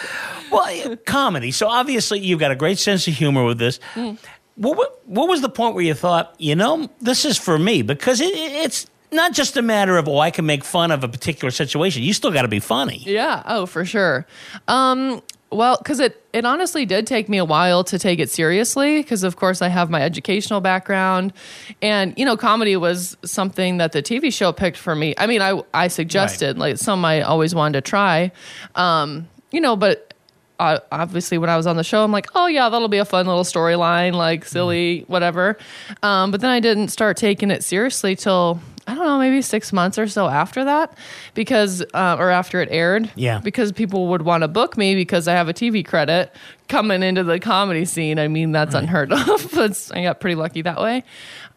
well, 0.54 0.96
comedy. 1.04 1.50
So 1.50 1.68
obviously, 1.68 2.20
you've 2.20 2.40
got 2.40 2.50
a 2.50 2.56
great 2.56 2.78
sense 2.78 3.06
of 3.08 3.14
humor 3.14 3.44
with 3.44 3.58
this. 3.58 3.80
Mm. 3.94 4.18
What, 4.56 5.00
what 5.06 5.28
was 5.28 5.40
the 5.40 5.48
point 5.48 5.74
where 5.74 5.82
you 5.84 5.94
thought, 5.94 6.34
you 6.38 6.54
know, 6.54 6.88
this 7.00 7.24
is 7.24 7.36
for 7.36 7.58
me? 7.58 7.82
Because 7.82 8.20
it, 8.20 8.32
it- 8.34 8.52
it's 8.64 8.86
not 9.10 9.32
just 9.32 9.56
a 9.56 9.62
matter 9.62 9.96
of, 9.96 10.08
oh, 10.08 10.18
I 10.18 10.30
can 10.30 10.46
make 10.46 10.64
fun 10.64 10.90
of 10.90 11.04
a 11.04 11.08
particular 11.08 11.50
situation. 11.50 12.02
You 12.02 12.12
still 12.12 12.30
got 12.32 12.42
to 12.42 12.48
be 12.48 12.60
funny. 12.60 12.98
Yeah. 13.04 13.42
Oh, 13.46 13.66
for 13.66 13.84
sure. 13.84 14.26
Um, 14.68 15.22
well, 15.50 15.76
because 15.78 16.00
it 16.00 16.20
it 16.32 16.44
honestly 16.44 16.84
did 16.84 17.06
take 17.06 17.28
me 17.28 17.38
a 17.38 17.44
while 17.44 17.84
to 17.84 17.96
take 17.96 18.18
it 18.18 18.28
seriously. 18.28 18.96
Because 19.02 19.22
of 19.22 19.36
course 19.36 19.62
I 19.62 19.68
have 19.68 19.88
my 19.88 20.02
educational 20.02 20.60
background, 20.60 21.32
and 21.80 22.12
you 22.16 22.24
know, 22.24 22.36
comedy 22.36 22.74
was 22.76 23.16
something 23.24 23.76
that 23.76 23.92
the 23.92 24.02
TV 24.02 24.32
show 24.32 24.50
picked 24.52 24.76
for 24.78 24.96
me. 24.96 25.14
I 25.16 25.28
mean, 25.28 25.40
I 25.42 25.62
I 25.72 25.86
suggested 25.86 26.58
like 26.58 26.78
some 26.78 27.04
I 27.04 27.22
always 27.22 27.54
wanted 27.54 27.84
to 27.84 27.88
try, 27.88 28.32
um, 28.74 29.28
you 29.52 29.60
know, 29.60 29.74
but. 29.76 30.13
Uh, 30.58 30.78
obviously, 30.92 31.36
when 31.38 31.50
I 31.50 31.56
was 31.56 31.66
on 31.66 31.76
the 31.76 31.82
show, 31.84 32.04
I'm 32.04 32.12
like, 32.12 32.28
oh 32.34 32.46
yeah, 32.46 32.68
that'll 32.68 32.88
be 32.88 32.98
a 32.98 33.04
fun 33.04 33.26
little 33.26 33.42
storyline, 33.42 34.12
like 34.14 34.44
silly, 34.44 35.04
whatever. 35.08 35.58
Um, 36.02 36.30
but 36.30 36.40
then 36.40 36.50
I 36.50 36.60
didn't 36.60 36.88
start 36.88 37.16
taking 37.16 37.50
it 37.50 37.64
seriously 37.64 38.14
till 38.14 38.60
I 38.86 38.94
don't 38.94 39.04
know, 39.04 39.18
maybe 39.18 39.40
six 39.42 39.72
months 39.72 39.98
or 39.98 40.06
so 40.06 40.28
after 40.28 40.64
that, 40.64 40.96
because 41.34 41.82
uh, 41.94 42.16
or 42.18 42.30
after 42.30 42.60
it 42.60 42.68
aired, 42.70 43.10
Yeah. 43.16 43.40
because 43.40 43.72
people 43.72 44.08
would 44.08 44.22
want 44.22 44.42
to 44.42 44.48
book 44.48 44.76
me 44.76 44.94
because 44.94 45.26
I 45.26 45.32
have 45.32 45.48
a 45.48 45.54
TV 45.54 45.84
credit 45.84 46.32
coming 46.68 47.02
into 47.02 47.24
the 47.24 47.40
comedy 47.40 47.84
scene. 47.86 48.18
I 48.18 48.28
mean, 48.28 48.52
that's 48.52 48.74
unheard 48.74 49.12
of. 49.12 49.50
but 49.54 49.90
I 49.94 50.02
got 50.02 50.20
pretty 50.20 50.34
lucky 50.36 50.62
that 50.62 50.80
way. 50.80 51.02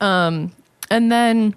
Um, 0.01 0.53
and 0.89 1.11
then 1.11 1.53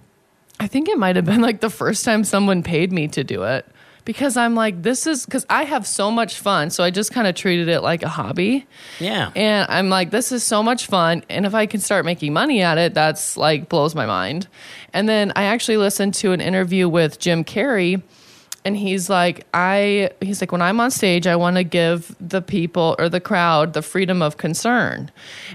I 0.58 0.66
think 0.66 0.88
it 0.88 0.98
might 0.98 1.16
have 1.16 1.24
been 1.24 1.40
like 1.40 1.60
the 1.60 1.70
first 1.70 2.04
time 2.04 2.24
someone 2.24 2.62
paid 2.62 2.92
me 2.92 3.08
to 3.08 3.24
do 3.24 3.44
it 3.44 3.64
because 4.10 4.36
I'm 4.36 4.56
like, 4.56 4.82
this 4.82 5.06
is 5.06 5.24
because 5.24 5.46
I 5.48 5.62
have 5.62 5.86
so 5.86 6.10
much 6.10 6.40
fun. 6.40 6.70
So 6.70 6.82
I 6.82 6.90
just 6.90 7.12
kind 7.12 7.28
of 7.28 7.36
treated 7.36 7.68
it 7.68 7.80
like 7.80 8.02
a 8.02 8.08
hobby. 8.08 8.66
Yeah. 8.98 9.30
And 9.36 9.70
I'm 9.70 9.88
like, 9.88 10.10
this 10.10 10.32
is 10.32 10.42
so 10.42 10.64
much 10.64 10.86
fun. 10.86 11.22
And 11.30 11.46
if 11.46 11.54
I 11.54 11.66
can 11.66 11.78
start 11.78 12.04
making 12.04 12.32
money 12.32 12.60
at 12.60 12.76
it, 12.76 12.92
that's 12.92 13.36
like 13.36 13.68
blows 13.68 13.94
my 13.94 14.06
mind. 14.06 14.48
And 14.92 15.08
then 15.08 15.32
I 15.36 15.44
actually 15.44 15.76
listened 15.76 16.14
to 16.14 16.32
an 16.32 16.40
interview 16.40 16.88
with 16.88 17.20
Jim 17.20 17.44
Carrey. 17.44 18.02
And 18.64 18.76
he's 18.76 19.08
like, 19.08 19.46
I, 19.54 20.10
he's 20.20 20.40
like, 20.40 20.50
when 20.50 20.60
I'm 20.60 20.80
on 20.80 20.90
stage, 20.90 21.28
I 21.28 21.36
want 21.36 21.54
to 21.58 21.62
give 21.62 22.12
the 22.20 22.42
people 22.42 22.96
or 22.98 23.08
the 23.08 23.20
crowd 23.20 23.74
the 23.74 23.82
freedom 23.82 24.22
of 24.22 24.38
concern. 24.38 25.12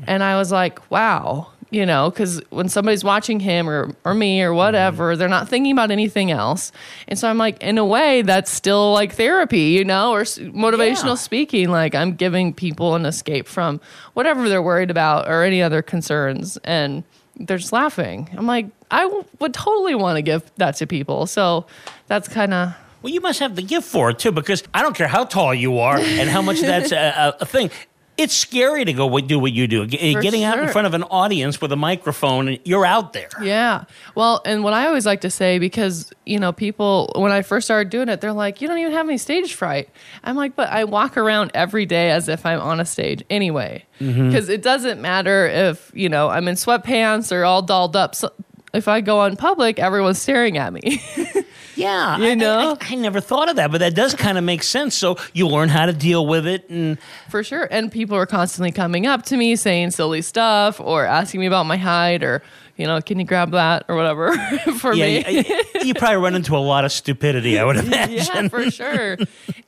And 0.08 0.24
I 0.24 0.38
was 0.38 0.54
like, 0.54 0.90
wow, 0.90 1.50
you 1.76 1.86
know, 1.86 2.10
because 2.10 2.42
when 2.50 2.70
somebody's 2.70 3.04
watching 3.04 3.40
him 3.40 3.70
or, 3.70 3.94
or 4.04 4.14
me 4.14 4.42
or 4.42 4.54
whatever, 4.54 5.12
mm-hmm. 5.12 5.20
they're 5.20 5.28
not 5.28 5.50
thinking 5.50 5.72
about 5.74 5.92
anything 5.92 6.32
else. 6.32 6.72
And 7.08 7.20
so 7.20 7.28
I'm 7.30 7.38
like, 7.38 7.62
in 7.62 7.78
a 7.78 7.86
way, 7.86 8.22
that's 8.22 8.50
still 8.50 8.94
like 8.94 9.14
therapy, 9.14 9.72
you 9.78 9.84
know, 9.84 10.14
or 10.14 10.22
motivational 10.24 11.06
Yeah. 11.06 11.16
speaking. 11.16 11.70
Like 11.70 11.94
I'm 11.94 12.16
giving 12.16 12.54
people 12.54 12.96
an 12.96 13.06
escape 13.06 13.48
from 13.48 13.82
whatever 14.14 14.48
they're 14.50 14.62
worried 14.62 14.90
about 14.90 15.28
or 15.28 15.44
any 15.44 15.62
other 15.62 15.82
concerns. 15.82 16.58
And 16.64 17.04
they're 17.38 17.58
just 17.58 17.74
laughing. 17.74 18.30
I'm 18.38 18.48
like, 18.48 18.68
I 18.90 19.02
w- 19.02 19.26
would 19.40 19.54
totally 19.54 19.96
want 19.96 20.16
to 20.16 20.22
give 20.22 20.50
that 20.58 20.78
to 20.78 20.88
people. 20.88 21.28
So 21.28 21.66
that's 22.08 22.30
kind 22.30 22.54
of 22.54 22.74
Well, 23.02 23.12
you 23.14 23.20
must 23.20 23.40
have 23.40 23.56
the 23.56 23.62
gift 23.62 23.88
for 23.88 24.10
it 24.12 24.20
too, 24.20 24.32
because 24.32 24.64
I 24.74 24.82
don't 24.82 24.96
care 24.96 25.10
how 25.10 25.26
tall 25.26 25.54
you 25.54 25.80
are 25.80 25.98
and 25.98 26.30
how 26.30 26.42
much 26.42 26.62
that's 26.62 26.92
a, 26.94 27.36
a 27.42 27.46
thing. 27.46 27.70
It's 28.18 28.34
scary 28.34 28.86
to 28.86 28.94
go 28.94 29.20
do 29.20 29.38
what 29.38 29.52
you 29.52 29.68
do. 29.68 29.86
Getting 29.86 30.44
out 30.44 30.58
in 30.60 30.70
front 30.70 30.88
of 30.88 30.94
an 30.94 31.04
audience 31.04 31.60
with 31.60 31.72
a 31.74 31.76
microphone, 31.76 32.48
and 32.48 32.60
you're 32.64 32.86
out 32.86 33.12
there. 33.12 33.28
Yeah. 33.42 33.86
Well, 34.16 34.42
and 34.46 34.64
what 34.64 34.74
I 34.74 34.88
always 34.88 35.06
like 35.06 35.22
to 35.22 35.30
say, 35.30 35.60
because, 35.60 36.14
you 36.26 36.40
know, 36.40 36.54
people, 36.54 37.12
when 37.16 37.34
I 37.34 37.42
first 37.42 37.68
started 37.68 37.90
doing 37.90 38.08
it, 38.08 38.22
they're 38.22 38.32
like, 38.32 38.62
you 38.62 38.70
don't 38.70 38.78
even 38.78 38.94
have 38.94 39.06
any 39.06 39.18
stage 39.18 39.54
fright. 39.54 39.90
I'm 40.24 40.38
like, 40.38 40.56
but 40.56 40.70
I 40.70 40.86
walk 40.86 41.18
around 41.18 41.52
every 41.54 41.86
day 41.86 42.12
as 42.12 42.30
if 42.30 42.46
I'm 42.46 42.62
on 42.62 42.80
a 42.80 42.86
stage 42.86 43.24
anyway. 43.30 43.86
Mm-hmm. 44.00 44.28
Because 44.30 44.48
it 44.48 44.62
doesn't 44.62 45.02
matter 45.02 45.48
if, 45.48 45.92
you 45.94 46.08
know, 46.08 46.30
I'm 46.30 46.48
in 46.48 46.56
sweatpants 46.56 47.32
or 47.36 47.44
all 47.44 47.62
dolled 47.62 47.98
up. 47.98 48.16
So 48.16 48.32
if 48.76 48.88
I 48.88 49.02
go 49.02 49.20
on 49.20 49.36
public, 49.38 49.80
everyone's 49.80 50.20
staring 50.22 50.58
at 50.58 50.72
me. 50.74 51.02
Yeah, 51.78 52.18
You 52.20 52.28
I- 52.28 52.32
I- 52.32 52.36
know? 52.36 52.78
I, 52.80 52.94
I 52.94 52.96
never 52.96 53.20
thought 53.20 53.50
of 53.50 53.58
that, 53.58 53.70
but 53.70 53.80
that 53.80 53.96
does 53.96 54.16
kind 54.16 54.38
of 54.38 54.46
make 54.46 54.64
sense. 54.64 54.96
So 54.96 55.18
you 55.34 55.46
learn 55.50 55.68
how 55.68 55.86
to 55.88 55.92
deal 55.92 56.26
with 56.26 56.48
it, 56.48 56.70
and 56.70 56.98
For 57.30 57.44
sure. 57.44 57.68
And 57.70 57.92
people 57.92 58.16
are 58.16 58.26
constantly 58.26 58.72
coming 58.72 59.06
up 59.06 59.24
to 59.24 59.36
me 59.36 59.58
saying 59.58 59.92
silly 59.92 60.22
stuff 60.22 60.80
or 60.80 61.04
asking 61.06 61.42
me 61.42 61.48
about 61.48 61.66
my 61.66 61.76
height 61.76 62.24
or, 62.24 62.42
you 62.78 62.86
know, 62.86 63.00
can 63.02 63.20
you 63.20 63.26
grab 63.26 63.52
that 63.52 63.86
or 63.88 63.96
whatever 63.96 64.36
for 64.80 64.94
yeah, 64.94 65.06
me. 65.06 65.46
you, 65.84 65.94
probably 65.94 66.18
run 66.18 66.36
into 66.36 66.56
a 66.56 66.60
lot 66.60 66.84
of 66.84 66.92
stupidity. 66.92 67.58
I 67.58 67.64
would 67.64 67.78
imagine. 67.78 68.16
yeah, 68.16 68.48
for 68.50 68.70
sure. 68.72 69.18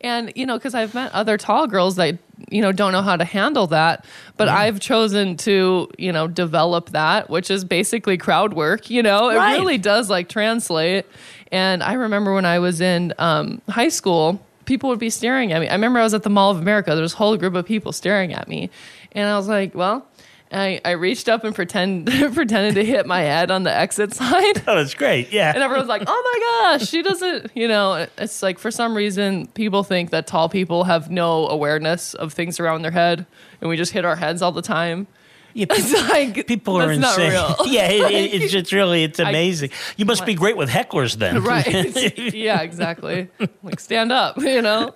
And 0.02 0.32
you 0.36 0.46
know, 0.46 0.58
because 0.58 0.76
I've 0.76 0.93
met 0.93 1.12
other 1.13 1.38
tall 1.38 1.67
girls 1.67 1.96
that 1.96 2.17
you 2.50 2.62
know 2.62 2.72
don't 2.72 2.91
know 2.91 3.02
how 3.02 3.15
to 3.15 3.24
handle 3.24 3.67
that, 3.67 4.06
but 4.36 4.50
I've 4.50 4.80
chosen 4.80 5.38
to 5.38 5.89
you 5.98 6.12
know 6.12 6.28
develop 6.28 6.89
that, 6.89 7.30
which 7.30 7.50
is 7.50 7.63
basically 7.63 8.17
crowd 8.17 8.54
work. 8.54 8.89
You 8.89 9.04
know, 9.04 9.30
it 9.30 9.38
really 9.38 9.78
does 9.78 10.10
like 10.10 10.28
translate. 10.28 11.06
And 11.50 11.82
I 11.82 11.93
remember 11.93 12.34
when 12.34 12.46
I 12.46 12.60
was 12.60 12.82
in 12.82 13.13
um, 13.17 13.62
high 13.70 13.89
school. 13.89 14.41
People 14.65 14.89
would 14.89 15.00
be 15.00 15.10
staring 15.10 15.54
at 15.54 15.62
me. 15.62 15.70
I 15.70 15.72
remember 15.72 16.00
I 16.00 16.04
was 16.04 16.13
at 16.13 16.24
the 16.24 16.30
Mall 16.30 16.52
of 16.52 16.58
America. 16.58 16.93
There 16.93 17.02
was 17.02 17.13
a 17.13 17.15
whole 17.15 17.38
group 17.38 17.56
of 17.56 17.65
people 17.65 17.93
staring 17.93 18.34
at 18.34 18.50
me, 18.50 18.70
and 19.13 19.30
I 19.30 19.38
was 19.38 19.48
like, 19.48 19.74
"Well," 19.74 20.06
I, 20.52 20.80
I 20.86 20.92
reached 20.92 21.28
up 21.28 21.44
and 21.44 21.54
pretend 21.54 22.08
pretended 22.34 22.76
to 22.76 22.86
hit 22.86 23.06
my 23.06 23.22
head 23.22 23.52
on 23.52 23.64
the 23.64 23.74
exit 23.74 24.14
sign, 24.14 24.54
Oh, 24.66 24.76
that's 24.76 24.94
great. 24.94 25.32
Yeah. 25.32 25.52
and 25.54 25.62
everyone's 25.62 25.90
like, 25.90 26.04
"Oh 26.08 26.22
my 26.70 26.78
gosh, 26.78 26.88
she 26.90 27.02
doesn't." 27.02 27.52
You 27.56 27.68
know, 27.68 28.08
it's 28.18 28.42
like 28.42 28.58
for 28.60 28.72
some 28.72 28.96
reason 28.96 29.48
people 29.48 29.84
think 29.84 30.12
that 30.12 30.26
tall 30.28 30.48
people 30.50 30.86
have 30.86 31.10
no 31.12 31.48
awareness 31.50 32.14
of 32.14 32.34
things 32.34 32.60
around 32.60 32.82
their 32.84 32.92
head, 32.92 33.26
and 33.62 33.70
we 33.70 33.76
just 33.78 33.92
hit 33.92 34.06
our 34.06 34.16
heads 34.16 34.42
all 34.42 34.52
the 34.54 34.62
time. 34.62 35.08
Yeah, 35.54 35.66
people, 35.70 35.76
It's 35.78 36.10
like 36.10 36.48
people 36.48 36.78
are 36.78 36.92
insane. 36.92 37.32
yeah, 37.66 37.88
it, 37.88 38.12
it, 38.12 38.42
it's 38.42 38.52
just 38.58 38.72
really 38.72 39.04
it's 39.04 39.20
amazing. 39.20 39.72
you 39.98 40.06
must 40.06 40.26
be 40.26 40.36
great 40.36 40.58
with 40.58 40.70
hecklers 40.70 41.16
then, 41.16 41.44
right? 41.44 42.34
yeah, 42.34 42.62
exactly. 42.62 43.30
Like 43.64 43.80
stand 43.80 44.12
up, 44.12 44.38
you 44.38 44.62
know. 44.62 44.94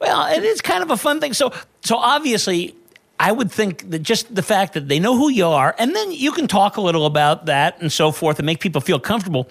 Well, 0.00 0.26
it 0.34 0.44
is 0.44 0.60
kind 0.60 0.82
of 0.82 0.90
a 0.90 0.96
fun 0.96 1.20
thing. 1.20 1.32
So, 1.32 1.52
so 1.82 1.96
obviously, 1.96 2.74
I 3.18 3.32
would 3.32 3.50
think 3.50 3.90
that 3.90 4.00
just 4.00 4.34
the 4.34 4.42
fact 4.42 4.74
that 4.74 4.88
they 4.88 4.98
know 4.98 5.16
who 5.16 5.30
you 5.30 5.46
are, 5.46 5.74
and 5.78 5.94
then 5.94 6.12
you 6.12 6.32
can 6.32 6.46
talk 6.48 6.76
a 6.76 6.80
little 6.80 7.06
about 7.06 7.46
that 7.46 7.80
and 7.80 7.92
so 7.92 8.10
forth, 8.12 8.38
and 8.38 8.46
make 8.46 8.60
people 8.60 8.80
feel 8.80 8.98
comfortable. 9.00 9.48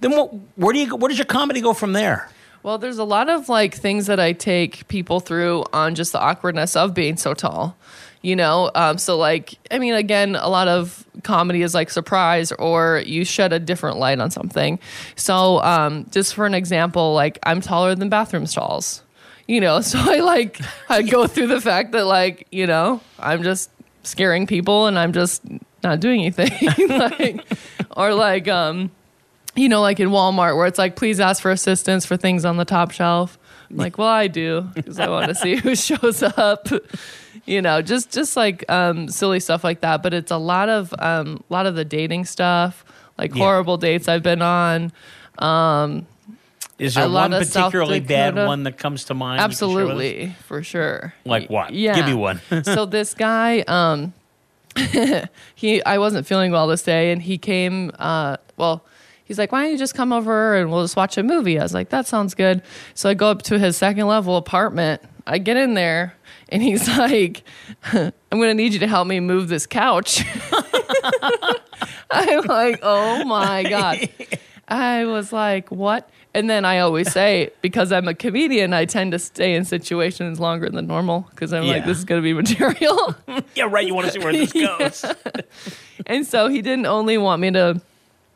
Then, 0.00 0.12
what, 0.12 0.32
where 0.56 0.72
do 0.72 0.78
you 0.80 0.90
go, 0.90 0.96
where 0.96 1.08
does 1.08 1.18
your 1.18 1.26
comedy 1.26 1.60
go 1.60 1.72
from 1.74 1.92
there? 1.92 2.28
Well, 2.62 2.78
there's 2.78 2.98
a 2.98 3.04
lot 3.04 3.28
of 3.28 3.48
like 3.48 3.74
things 3.74 4.06
that 4.06 4.20
I 4.20 4.32
take 4.32 4.86
people 4.88 5.20
through 5.20 5.64
on 5.72 5.94
just 5.94 6.12
the 6.12 6.20
awkwardness 6.20 6.76
of 6.76 6.94
being 6.94 7.16
so 7.16 7.34
tall. 7.34 7.76
You 8.24 8.36
know, 8.36 8.70
um, 8.76 8.98
so 8.98 9.16
like, 9.16 9.54
I 9.72 9.80
mean, 9.80 9.94
again, 9.94 10.36
a 10.36 10.48
lot 10.48 10.68
of 10.68 11.04
comedy 11.24 11.62
is 11.62 11.74
like 11.74 11.90
surprise 11.90 12.52
or 12.52 13.02
you 13.04 13.24
shed 13.24 13.52
a 13.52 13.58
different 13.58 13.98
light 13.98 14.20
on 14.20 14.30
something. 14.30 14.78
So, 15.16 15.60
um, 15.62 16.06
just 16.12 16.34
for 16.34 16.46
an 16.46 16.54
example, 16.54 17.14
like 17.14 17.40
I'm 17.42 17.60
taller 17.60 17.96
than 17.96 18.08
bathroom 18.08 18.46
stalls, 18.46 19.02
you 19.48 19.60
know, 19.60 19.80
so 19.82 19.98
I 19.98 20.20
like, 20.20 20.60
I 20.88 21.02
go 21.02 21.26
through 21.26 21.48
the 21.48 21.60
fact 21.60 21.90
that 21.92 22.04
like, 22.04 22.46
you 22.52 22.68
know, 22.68 23.00
I'm 23.18 23.42
just 23.42 23.70
scaring 24.04 24.46
people 24.46 24.86
and 24.86 24.96
I'm 24.96 25.12
just 25.12 25.42
not 25.82 25.98
doing 25.98 26.20
anything. 26.20 26.52
like, 26.88 27.44
or 27.96 28.14
like, 28.14 28.46
um, 28.46 28.92
you 29.54 29.68
know, 29.68 29.80
like 29.80 30.00
in 30.00 30.08
Walmart 30.10 30.56
where 30.56 30.66
it's 30.66 30.78
like, 30.78 30.96
please 30.96 31.20
ask 31.20 31.42
for 31.42 31.50
assistance 31.50 32.06
for 32.06 32.16
things 32.16 32.44
on 32.44 32.56
the 32.56 32.64
top 32.64 32.90
shelf. 32.90 33.38
I'm 33.70 33.76
like, 33.76 33.96
well, 33.98 34.08
I 34.08 34.26
do 34.28 34.62
because 34.74 34.98
I 34.98 35.08
want 35.08 35.28
to 35.28 35.34
see 35.34 35.56
who 35.56 35.74
shows 35.88 36.22
up. 36.22 36.68
You 37.46 37.62
know, 37.62 37.80
just 37.82 38.12
just 38.12 38.36
like 38.36 38.64
um, 38.70 39.08
silly 39.08 39.40
stuff 39.40 39.64
like 39.64 39.80
that. 39.80 40.02
But 40.02 40.12
it's 40.14 40.30
a 40.30 40.36
lot 40.36 40.68
of 40.68 40.94
um, 40.98 41.42
a 41.48 41.52
lot 41.52 41.66
of 41.66 41.74
the 41.74 41.84
dating 41.84 42.26
stuff, 42.26 42.84
like 43.18 43.34
Yeah. 43.34 43.42
horrible 43.44 43.78
dates 43.78 44.08
I've 44.08 44.22
been 44.22 44.42
on. 44.42 44.92
Is 46.78 46.94
there 46.94 47.08
one 47.08 47.30
particularly 47.30 48.00
bad 48.00 48.34
one 48.34 48.64
that 48.64 48.76
comes 48.76 49.04
to 49.04 49.14
mind? 49.14 49.40
you 49.40 49.48
can 49.48 49.56
share 49.56 49.68
with 49.68 49.76
us? 49.76 49.92
Absolutely, 49.94 50.36
for 50.46 50.62
sure. 50.62 51.14
Like 51.24 51.48
what? 51.48 51.72
Yeah. 51.72 51.94
Give 51.94 52.06
me 52.06 52.14
one. 52.14 52.40
so 52.64 52.86
this 52.86 53.14
guy, 53.14 53.60
um, 53.68 54.12
he, 55.54 55.82
I 55.84 55.98
wasn't 55.98 56.26
feeling 56.26 56.50
well 56.52 56.66
this 56.66 56.82
day, 56.82 57.12
and 57.12 57.22
he 57.22 57.38
came. 57.38 57.92
Uh, 57.98 58.36
well, 58.56 58.84
he's 59.32 59.38
like, 59.38 59.50
"Why 59.50 59.62
don't 59.62 59.72
you 59.72 59.78
just 59.78 59.94
come 59.94 60.12
over 60.12 60.56
and 60.56 60.70
we'll 60.70 60.82
just 60.82 60.94
watch 60.94 61.16
a 61.16 61.22
movie?" 61.22 61.58
I 61.58 61.62
was 61.62 61.72
like, 61.72 61.88
"That 61.88 62.06
sounds 62.06 62.34
good." 62.34 62.60
So 62.92 63.08
I 63.08 63.14
go 63.14 63.30
up 63.30 63.40
to 63.44 63.58
his 63.58 63.78
second 63.78 64.06
level 64.06 64.36
apartment. 64.36 65.00
I 65.26 65.38
get 65.38 65.56
in 65.56 65.72
there, 65.72 66.14
and 66.50 66.62
he's 66.62 66.86
like, 66.98 67.44
"I'm 67.94 68.12
going 68.30 68.48
to 68.50 68.54
need 68.54 68.74
you 68.74 68.78
to 68.80 68.86
help 68.86 69.06
me 69.08 69.20
move 69.20 69.48
this 69.48 69.66
couch." 69.66 70.22
I'm 72.10 72.44
like, 72.44 72.80
"Oh 72.82 73.24
my 73.24 73.62
god." 73.62 74.08
I 74.68 75.04
was 75.04 75.32
like, 75.32 75.70
what? 75.70 76.08
And 76.34 76.48
then 76.48 76.64
I 76.64 76.78
always 76.78 77.12
say, 77.12 77.50
because 77.60 77.92
I'm 77.92 78.08
a 78.08 78.14
comedian, 78.14 78.72
I 78.72 78.86
tend 78.86 79.12
to 79.12 79.18
stay 79.18 79.54
in 79.54 79.66
situations 79.66 80.40
longer 80.40 80.70
than 80.70 80.86
normal 80.86 81.26
because 81.30 81.52
I'm 81.52 81.66
like, 81.66 81.84
this 81.84 81.98
is 81.98 82.04
going 82.06 82.22
to 82.22 82.24
be 82.24 82.32
material. 82.32 83.14
yeah, 83.54 83.66
right. 83.68 83.86
You 83.86 83.94
want 83.94 84.06
to 84.06 84.12
see 84.12 84.18
where 84.20 84.32
this 84.32 84.52
goes. 84.52 85.04
and 86.06 86.26
so 86.26 86.48
he 86.48 86.62
didn't 86.62 86.86
only 86.86 87.18
want 87.18 87.42
me 87.42 87.50
to 87.50 87.82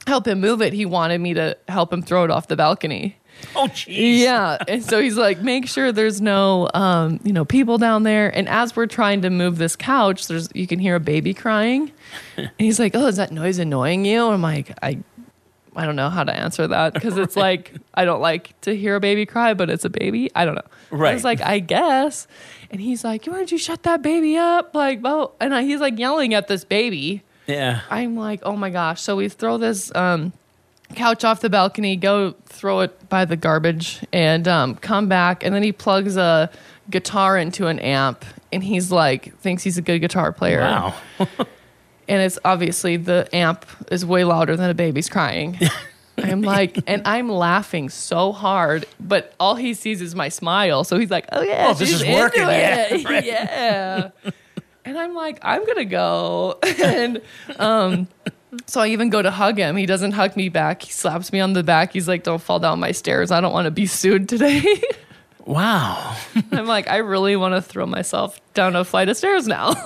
help 0.07 0.27
him 0.27 0.41
move 0.41 0.63
it, 0.63 0.73
he 0.73 0.87
wanted 0.87 1.21
me 1.21 1.35
to 1.35 1.57
help 1.69 1.93
him 1.93 2.03
throw 2.03 2.25
it 2.25 2.31
off 2.31 2.49
the 2.49 2.57
balcony. 2.57 3.17
Oh, 3.55 3.67
jeez. 3.69 4.21
Yeah. 4.21 4.57
And 4.67 4.83
so 4.83 5.01
he's 5.01 5.17
like, 5.19 5.43
make 5.43 5.67
sure 5.69 5.93
there's 5.93 6.23
no, 6.23 6.71
um, 6.73 7.21
you 7.23 7.33
know, 7.35 7.45
people 7.45 7.77
down 7.77 8.03
there. 8.03 8.35
And 8.35 8.49
as 8.49 8.75
we're 8.75 8.87
trying 8.87 9.21
to 9.23 9.31
move 9.31 9.59
this 9.59 9.77
couch, 9.77 10.27
there's, 10.29 10.49
you 10.55 10.67
can 10.67 10.79
hear 10.79 10.95
a 10.97 11.01
baby 11.01 11.35
crying. 11.35 11.93
And 12.39 12.51
he's 12.59 12.79
like, 12.79 12.95
oh, 12.95 13.07
is 13.07 13.17
that 13.17 13.33
noise 13.33 13.59
annoying 13.59 14.07
you? 14.07 14.25
And 14.25 14.35
I'm 14.35 14.43
like, 14.43 14.73
I, 14.83 14.99
I 15.75 15.85
don't 15.85 15.97
know 15.97 16.09
how 16.09 16.25
to 16.25 16.33
answer 16.35 16.67
that 16.69 16.95
because 16.95 17.19
it's 17.19 17.37
like, 17.49 17.73
I 17.93 18.07
don't 18.07 18.23
like 18.23 18.59
to 18.63 18.75
hear 18.75 18.97
a 18.97 19.01
baby 19.01 19.27
cry, 19.27 19.53
but 19.53 19.69
it's 19.69 19.85
a 19.85 19.91
baby. 19.91 20.31
I 20.35 20.47
don't 20.47 20.55
know. 20.55 20.63
Right. 20.91 20.99
I 20.99 21.03
Right. 21.11 21.15
was 21.15 21.25
like, 21.25 21.43
I 21.43 21.59
guess. 21.59 22.27
And 22.71 22.81
he's 22.81 23.05
like, 23.05 23.27
why 23.27 23.35
don't 23.35 23.53
you 23.53 23.59
shut 23.59 23.83
that 23.83 24.01
baby 24.01 24.39
up? 24.39 24.75
Like, 24.75 25.03
well, 25.03 25.35
and 25.41 25.55
I, 25.55 25.63
he's 25.65 25.81
like 25.81 25.99
yelling 25.99 26.33
at 26.33 26.49
this 26.49 26.65
baby. 26.65 27.23
Yeah. 27.47 27.81
I'm 27.91 28.17
like, 28.17 28.41
oh 28.45 28.57
my 28.57 28.71
gosh. 28.71 29.01
So 29.03 29.17
we 29.17 29.29
throw 29.29 29.59
this 29.59 29.95
um, 29.95 30.33
couch 30.95 31.25
off 31.25 31.41
the 31.41 31.51
balcony, 31.51 31.97
go 31.97 32.35
throw 32.47 32.81
it 32.81 33.09
by 33.09 33.25
the 33.25 33.37
garbage, 33.37 34.01
and 34.13 34.47
um, 34.49 34.75
come 34.77 35.09
back. 35.09 35.45
And 35.45 35.55
then 35.55 35.63
he 35.63 35.73
plugs 35.73 36.17
a 36.17 36.51
guitar 36.91 37.37
into 37.39 37.67
an 37.67 37.79
amp, 37.81 38.25
and 38.53 38.63
he's 38.63 38.91
like, 38.93 39.37
thinks 39.39 39.63
he's 39.63 39.79
a 39.79 39.83
good 39.83 40.01
guitar 40.01 40.33
player. 40.33 40.61
Wow. 40.61 40.95
And 42.09 42.23
it's 42.23 42.39
obviously 42.45 42.97
the 42.99 43.29
amp 43.35 43.67
is 43.91 44.07
way 44.07 44.23
louder 44.23 44.57
than 44.57 44.71
a 44.71 44.75
baby's 44.75 45.09
crying. 45.09 45.59
I'm 46.19 46.41
like, 46.43 46.79
and 46.87 47.03
I'm 47.05 47.29
laughing 47.29 47.89
so 47.89 48.31
hard, 48.31 48.87
but 49.01 49.35
all 49.41 49.57
he 49.57 49.75
sees 49.75 50.01
is 50.01 50.15
my 50.15 50.29
smile. 50.29 50.85
So 50.85 50.99
he's 50.99 51.11
like, 51.11 51.27
oh 51.33 51.43
yeah, 51.43 51.67
Oh, 51.69 51.75
this 51.75 51.91
is 51.93 52.03
working, 52.05 52.43
into 52.43 52.53
yeah, 52.53 52.95
it. 52.95 53.05
right. 53.09 53.25
yeah. 53.25 54.11
And 54.87 54.97
I'm 54.97 55.15
like, 55.15 55.39
I'm 55.43 55.67
gonna 55.67 55.85
go. 55.85 56.59
and 56.83 57.21
um, 57.59 58.09
so 58.67 58.81
I 58.81 58.89
even 58.89 59.11
go 59.11 59.21
to 59.21 59.31
hug 59.31 59.59
him. 59.59 59.77
He 59.77 59.85
doesn't 59.85 60.13
hug 60.13 60.37
me 60.37 60.49
back. 60.49 60.83
He 60.83 60.93
slaps 60.93 61.33
me 61.33 61.41
on 61.41 61.53
the 61.53 61.63
back. 61.63 61.93
He's 61.93 62.09
like, 62.09 62.23
don't 62.23 62.41
fall 62.41 62.61
down 62.61 62.81
my 62.81 62.93
stairs. 62.93 63.31
I 63.31 63.41
don't 63.41 63.53
want 63.53 63.67
to 63.67 63.71
be 63.71 63.87
sued 63.87 64.29
today. 64.29 64.63
Wow. 65.47 66.17
I'm 66.51 66.67
like, 66.67 66.91
I 66.91 66.97
really 66.97 67.37
want 67.37 67.55
to 67.55 67.63
throw 67.63 67.87
myself 67.87 68.41
down 68.53 68.75
a 68.75 68.85
flight 68.85 69.09
of 69.09 69.17
stairs 69.17 69.47
now. 69.47 69.75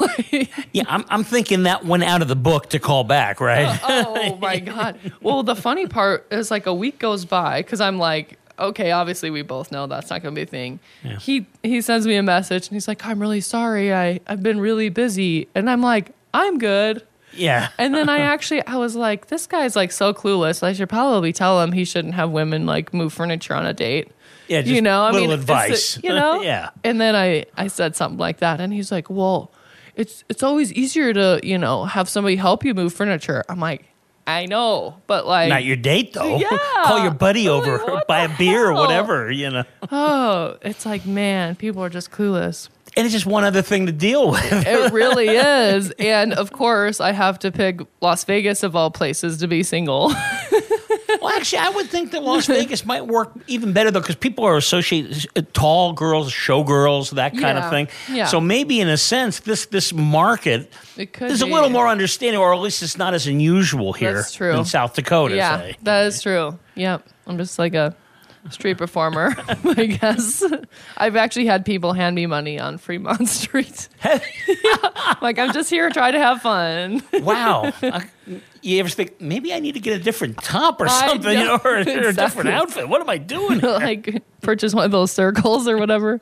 Yeah, 0.73 0.85
I'm, 0.87 1.05
I'm 1.09 1.25
thinking 1.25 1.65
that 1.65 1.85
went 1.85 2.05
out 2.05 2.23
of 2.23 2.29
the 2.29 2.37
book 2.37 2.71
to 2.71 2.79
call 2.79 3.03
back, 3.03 3.41
right? 3.41 3.79
oh 3.83 4.37
my 4.37 4.61
god. 4.61 4.99
Well, 5.21 5.43
the 5.43 5.57
funny 5.57 5.87
part 5.87 6.29
is 6.31 6.51
like 6.51 6.67
a 6.67 6.73
week 6.73 7.01
goes 7.01 7.25
by 7.25 7.61
because 7.61 7.81
I'm 7.81 7.99
like, 7.99 8.39
okay, 8.61 8.91
obviously 8.93 9.31
we 9.31 9.43
both 9.43 9.73
know 9.73 9.87
that's 9.87 10.11
not 10.11 10.23
going 10.23 10.35
to 10.35 10.39
be 10.39 10.43
a 10.43 10.47
thing. 10.47 10.79
He 11.21 11.47
he 11.63 11.81
sends 11.81 12.07
me 12.07 12.17
a 12.17 12.23
message 12.23 12.69
and 12.69 12.75
he's 12.77 12.87
like, 12.89 13.05
I'm 13.05 13.19
really 13.21 13.41
sorry. 13.41 13.93
I 13.93 14.21
I've 14.27 14.43
been 14.43 14.61
really 14.61 14.89
busy, 14.89 15.49
and 15.55 15.69
I'm 15.71 15.83
like, 15.83 16.13
I'm 16.35 16.59
good. 16.59 17.07
yeah. 17.33 17.69
And 17.79 17.95
then 17.95 18.09
I 18.09 18.19
actually 18.19 18.65
I 18.67 18.77
was 18.77 18.95
like, 18.97 19.27
this 19.29 19.47
guy's 19.47 19.77
like 19.77 19.93
so 19.93 20.13
clueless. 20.15 20.63
I 20.63 20.73
should 20.73 20.89
probably 20.89 21.33
tell 21.33 21.61
him 21.63 21.73
he 21.73 21.85
shouldn't 21.85 22.15
have 22.15 22.31
women 22.31 22.67
like 22.67 22.93
move 22.95 23.13
furniture 23.13 23.55
on 23.55 23.67
a 23.67 23.73
date. 23.75 24.09
Yeah, 24.49 24.63
just 24.63 24.75
you 24.75 24.83
know, 24.83 25.03
I 25.05 25.11
little 25.13 25.29
mean, 25.29 25.31
a- 25.31 25.41
advice. 25.41 25.99
you 26.03 26.11
know, 26.11 26.43
Yeah. 26.43 26.71
And 26.83 27.01
then 27.01 27.15
I 27.15 27.45
I 27.57 27.69
said 27.69 27.95
something 27.97 28.19
like 28.19 28.39
that, 28.39 28.61
and 28.61 28.73
he's 28.73 28.91
like, 28.91 29.09
"Well, 29.09 29.53
it's 29.95 30.25
it's 30.29 30.43
always 30.43 30.73
easier 30.73 31.13
to 31.15 31.39
you 31.45 31.57
know 31.57 31.85
have 31.85 32.09
somebody 32.09 32.35
help 32.37 32.65
you 32.65 32.75
move 32.75 32.93
furniture." 32.93 33.45
I'm 33.49 33.61
like, 33.61 33.85
I 34.31 34.47
know, 34.47 34.97
but 35.07 35.27
like, 35.27 35.49
Not 35.49 35.65
your 35.65 35.77
date, 35.77 36.13
though. 36.13 36.39
Yeah. 36.41 36.59
Call 36.85 37.03
your 37.03 37.13
buddy 37.13 37.47
I'm 37.47 37.53
over, 37.55 37.79
like, 37.79 38.07
buy 38.07 38.21
a 38.25 38.37
beer 38.39 38.67
or 38.69 38.75
whatever, 38.75 39.31
you 39.31 39.51
know. 39.51 39.65
oh, 39.91 40.57
it's 40.63 40.87
like, 40.87 41.05
man, 41.07 41.57
people 41.57 41.83
are 41.83 41.91
just 41.91 42.11
clueless. 42.11 42.69
And 42.97 43.07
it's 43.07 43.13
just 43.13 43.27
one 43.27 43.45
other 43.45 43.63
thing 43.63 43.87
to 43.87 43.93
deal 43.93 44.31
with. 44.33 44.53
It 44.67 44.93
really 44.93 45.29
is, 45.29 45.93
and 45.99 46.33
of 46.33 46.53
course, 46.53 47.01
I 47.01 47.13
have 47.13 47.39
to 47.41 47.53
pick 47.53 47.81
Las 48.01 48.25
Vegas 48.25 48.63
of 48.65 48.75
all 48.75 48.91
places 48.91 49.39
to 49.39 49.47
be 49.47 49.63
single. 49.63 50.13
actually, 51.41 51.59
I 51.59 51.71
would 51.71 51.89
think 51.89 52.13
that 52.13 52.23
Las 52.23 52.47
Vegas 52.47 52.85
might 52.85 53.07
work 53.07 53.33
even 53.47 53.73
better, 53.73 53.91
though, 53.91 54.01
because 54.01 54.17
people 54.17 54.45
are 54.45 54.57
associated 54.57 55.27
uh, 55.37 55.43
tall 55.53 55.93
girls, 55.93 56.33
showgirls, 56.33 57.13
that 57.13 57.37
kind 57.37 57.59
of 57.59 57.71
thing. 57.71 57.89
Yeah. 58.09 58.27
So 58.27 58.41
maybe 58.41 58.81
in 58.81 58.89
a 58.89 58.97
sense, 58.97 59.41
this 59.41 59.67
this 59.67 59.93
market 59.93 60.73
is 60.97 61.43
a 61.43 61.47
little 61.47 61.71
more 61.71 61.89
understanding, 61.89 62.41
or 62.41 62.55
at 62.55 62.61
least 62.61 62.83
it's 62.83 62.99
not 62.99 63.15
as 63.15 63.27
unusual 63.27 63.93
here 63.93 64.15
That's 64.15 64.35
true. 64.35 64.57
in 64.57 64.65
South 64.65 64.95
Dakota. 64.95 65.35
yeah, 65.35 65.59
say. 65.59 65.77
that 65.83 66.07
is 66.07 66.23
true. 66.23 66.59
Yep, 66.75 67.09
I'm 67.27 67.39
just 67.39 67.59
like 67.59 67.75
a 67.75 67.97
street 68.49 68.79
performer, 68.79 69.35
I 69.65 69.87
guess. 69.87 70.43
I've 70.97 71.17
actually 71.17 71.47
had 71.47 71.65
people 71.65 71.93
hand 71.93 72.17
me 72.17 72.27
money 72.27 72.59
on 72.59 72.79
Fremont 72.79 73.29
Street. 73.29 73.89
like 75.21 75.39
I'm 75.39 75.53
just 75.53 75.69
here 75.71 75.91
trying 75.91 76.13
to 76.15 76.19
have 76.21 76.43
fun. 76.43 77.03
wow. 77.23 77.73
You 78.63 78.79
ever 78.81 78.91
think 78.91 79.23
maybe 79.23 79.55
I 79.55 79.59
need 79.59 79.73
to 79.73 79.81
get 79.81 79.99
a 79.99 80.03
different 80.05 80.37
top 80.37 80.83
or 80.83 80.87
I 80.87 81.09
something, 81.09 81.31
you 81.39 81.45
know, 81.47 81.59
or, 81.65 81.77
or 81.77 81.79
a 81.79 82.13
different 82.13 82.51
outfit? 82.51 82.91
What 82.91 83.01
am 83.01 83.09
I 83.09 83.17
doing? 83.17 83.59
like 83.61 84.23
purchase 84.43 84.75
one 84.75 84.85
of 84.85 84.91
those 84.91 85.11
circles 85.11 85.67
or 85.67 85.79
whatever. 85.79 86.21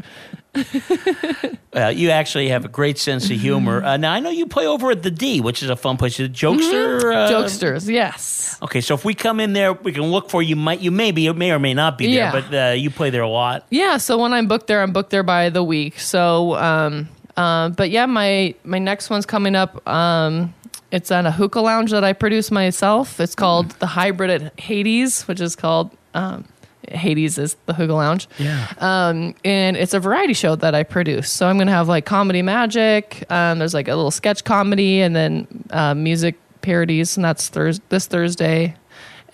Well, 1.73 1.93
you 1.93 2.11
actually 2.11 2.49
have 2.49 2.65
a 2.65 2.69
great 2.69 2.99
sense 2.99 3.31
of 3.31 3.39
humor. 3.41 3.83
Uh, 3.85 3.97
now 3.97 4.13
I 4.13 4.21
know 4.21 4.31
you 4.31 4.47
play 4.47 4.67
over 4.67 4.91
at 4.91 5.03
the 5.03 5.11
D, 5.11 5.41
which 5.41 5.63
is 5.63 5.71
a 5.71 5.77
fun 5.77 5.97
place. 5.97 6.17
The 6.17 6.29
Jokester. 6.29 7.15
Uh, 7.15 7.31
Jokesters, 7.31 7.89
yes. 7.89 8.59
Okay, 8.63 8.81
so 8.81 8.95
if 8.95 9.05
we 9.05 9.15
come 9.15 9.41
in 9.41 9.53
there, 9.53 9.73
we 9.73 9.93
can 9.93 10.05
look 10.05 10.31
for 10.31 10.43
you. 10.43 10.57
Might 10.57 10.81
you 10.81 10.91
maybe 10.91 11.23
you 11.23 11.35
may 11.35 11.53
or 11.53 11.59
may 11.59 11.75
not 11.75 11.99
be 11.99 12.07
there, 12.07 12.15
Yeah. 12.15 12.33
but 12.33 12.55
uh, 12.55 12.73
you 12.73 12.91
play 12.91 13.11
there 13.11 13.23
a 13.23 13.29
lot. 13.29 13.67
Yeah, 13.71 13.99
so 13.99 14.19
when 14.19 14.33
I'm 14.33 14.49
booked 14.49 14.67
there, 14.67 14.83
I'm 14.83 14.93
booked 14.93 15.11
there 15.11 15.23
by 15.23 15.51
the 15.51 15.63
week. 15.63 16.01
So, 16.01 16.55
um, 16.57 17.09
uh, 17.37 17.69
but 17.71 17.91
yeah, 17.91 18.07
my 18.07 18.55
my 18.65 18.79
next 18.79 19.11
one's 19.11 19.27
coming 19.27 19.55
up. 19.55 19.87
Um, 19.87 20.55
it's 20.91 21.11
at 21.11 21.27
a 21.27 21.31
hookah 21.31 21.61
lounge 21.61 21.91
that 21.91 22.03
I 22.03 22.15
produce 22.15 22.51
myself. 22.51 23.21
It's 23.21 23.35
called 23.35 23.71
the 23.73 23.87
Hybrid 23.87 24.31
at 24.31 24.59
Hades, 24.59 25.29
which 25.29 25.41
is 25.41 25.55
called 25.55 25.91
um, 26.15 26.47
Hades 26.91 27.39
is 27.39 27.57
the 27.67 27.75
hookah 27.75 27.93
lounge. 27.95 28.29
Yeah. 28.39 28.67
Um, 28.79 29.35
and 29.45 29.77
it's 29.77 29.95
a 29.95 30.01
variety 30.01 30.35
show 30.35 30.57
that 30.57 30.75
I 30.75 30.83
produce. 30.83 31.31
So 31.31 31.47
I'm 31.49 31.59
gonna 31.59 31.71
have 31.73 31.89
like 31.89 32.05
comedy 32.07 32.43
magic. 32.43 33.25
Um, 33.31 33.59
there's 33.59 33.75
like 33.75 33.89
a 33.89 33.95
little 33.97 34.11
sketch 34.11 34.45
comedy, 34.45 35.01
and 35.01 35.15
then 35.15 35.65
uh, 35.71 35.95
music 35.95 36.37
parodies, 36.63 37.17
and 37.17 37.25
that's 37.25 37.49
Thurs 37.49 37.81
this 37.89 38.07
Thursday 38.07 38.75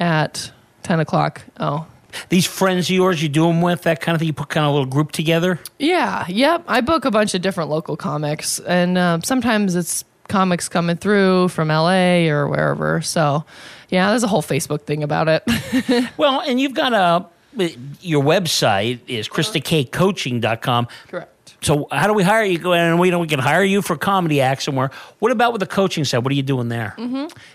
at 0.01 0.51
ten 0.83 1.01
o'clock. 1.01 1.43
Oh, 1.61 1.87
These 2.29 2.47
friends 2.47 2.87
of 2.87 2.95
yours, 2.97 3.23
you 3.23 3.29
do 3.29 3.47
them 3.47 3.61
with 3.61 3.83
that 3.83 4.01
kind 4.01 4.15
of 4.15 4.21
thing. 4.21 4.27
You 4.27 4.33
put 4.33 4.49
kind 4.49 4.65
of 4.67 4.71
a 4.71 4.73
little 4.73 4.91
group 4.91 5.13
together. 5.13 5.59
Yeah, 5.79 6.25
yep. 6.29 6.65
I 6.69 6.81
book 6.81 7.05
a 7.05 7.11
bunch 7.11 7.35
of 7.35 7.43
different 7.43 7.71
local 7.71 7.97
comics, 7.97 8.59
and 8.61 8.99
um, 8.99 9.23
sometimes 9.23 9.75
it's 9.75 10.05
comics 10.29 10.69
coming 10.69 10.97
through 10.97 11.49
from 11.49 11.69
LA 11.69 12.27
or 12.29 12.49
wherever. 12.49 13.03
So, 13.03 13.45
yeah, 13.91 14.09
there's 14.09 14.23
a 14.23 14.27
whole 14.27 14.43
Facebook 14.43 14.83
thing 14.83 15.03
about 15.03 15.29
it. 15.29 15.43
Well, 16.17 16.41
and 16.41 16.59
you've 16.61 16.73
got 16.75 16.93
a 16.95 17.27
your 18.01 18.23
website 18.23 18.99
is 19.07 19.29
KristaKCoaching.com. 19.29 20.89
Correct. 21.09 21.31
So 21.63 21.89
how 21.91 22.07
do 22.07 22.13
we 22.13 22.23
hire 22.23 22.45
you? 22.45 22.73
And 22.75 22.99
we 23.01 23.11
know 23.11 23.19
we 23.21 23.27
can 23.27 23.39
hire 23.39 23.65
you 23.65 23.81
for 23.81 23.97
comedy 23.97 24.41
acts 24.43 24.65
somewhere. 24.65 24.91
What 25.21 25.33
about 25.33 25.53
with 25.53 25.61
the 25.61 25.67
coaching 25.67 26.05
side? 26.05 26.19
What 26.19 26.31
are 26.31 26.35
you 26.35 26.43
doing 26.43 26.69
there? 26.69 26.95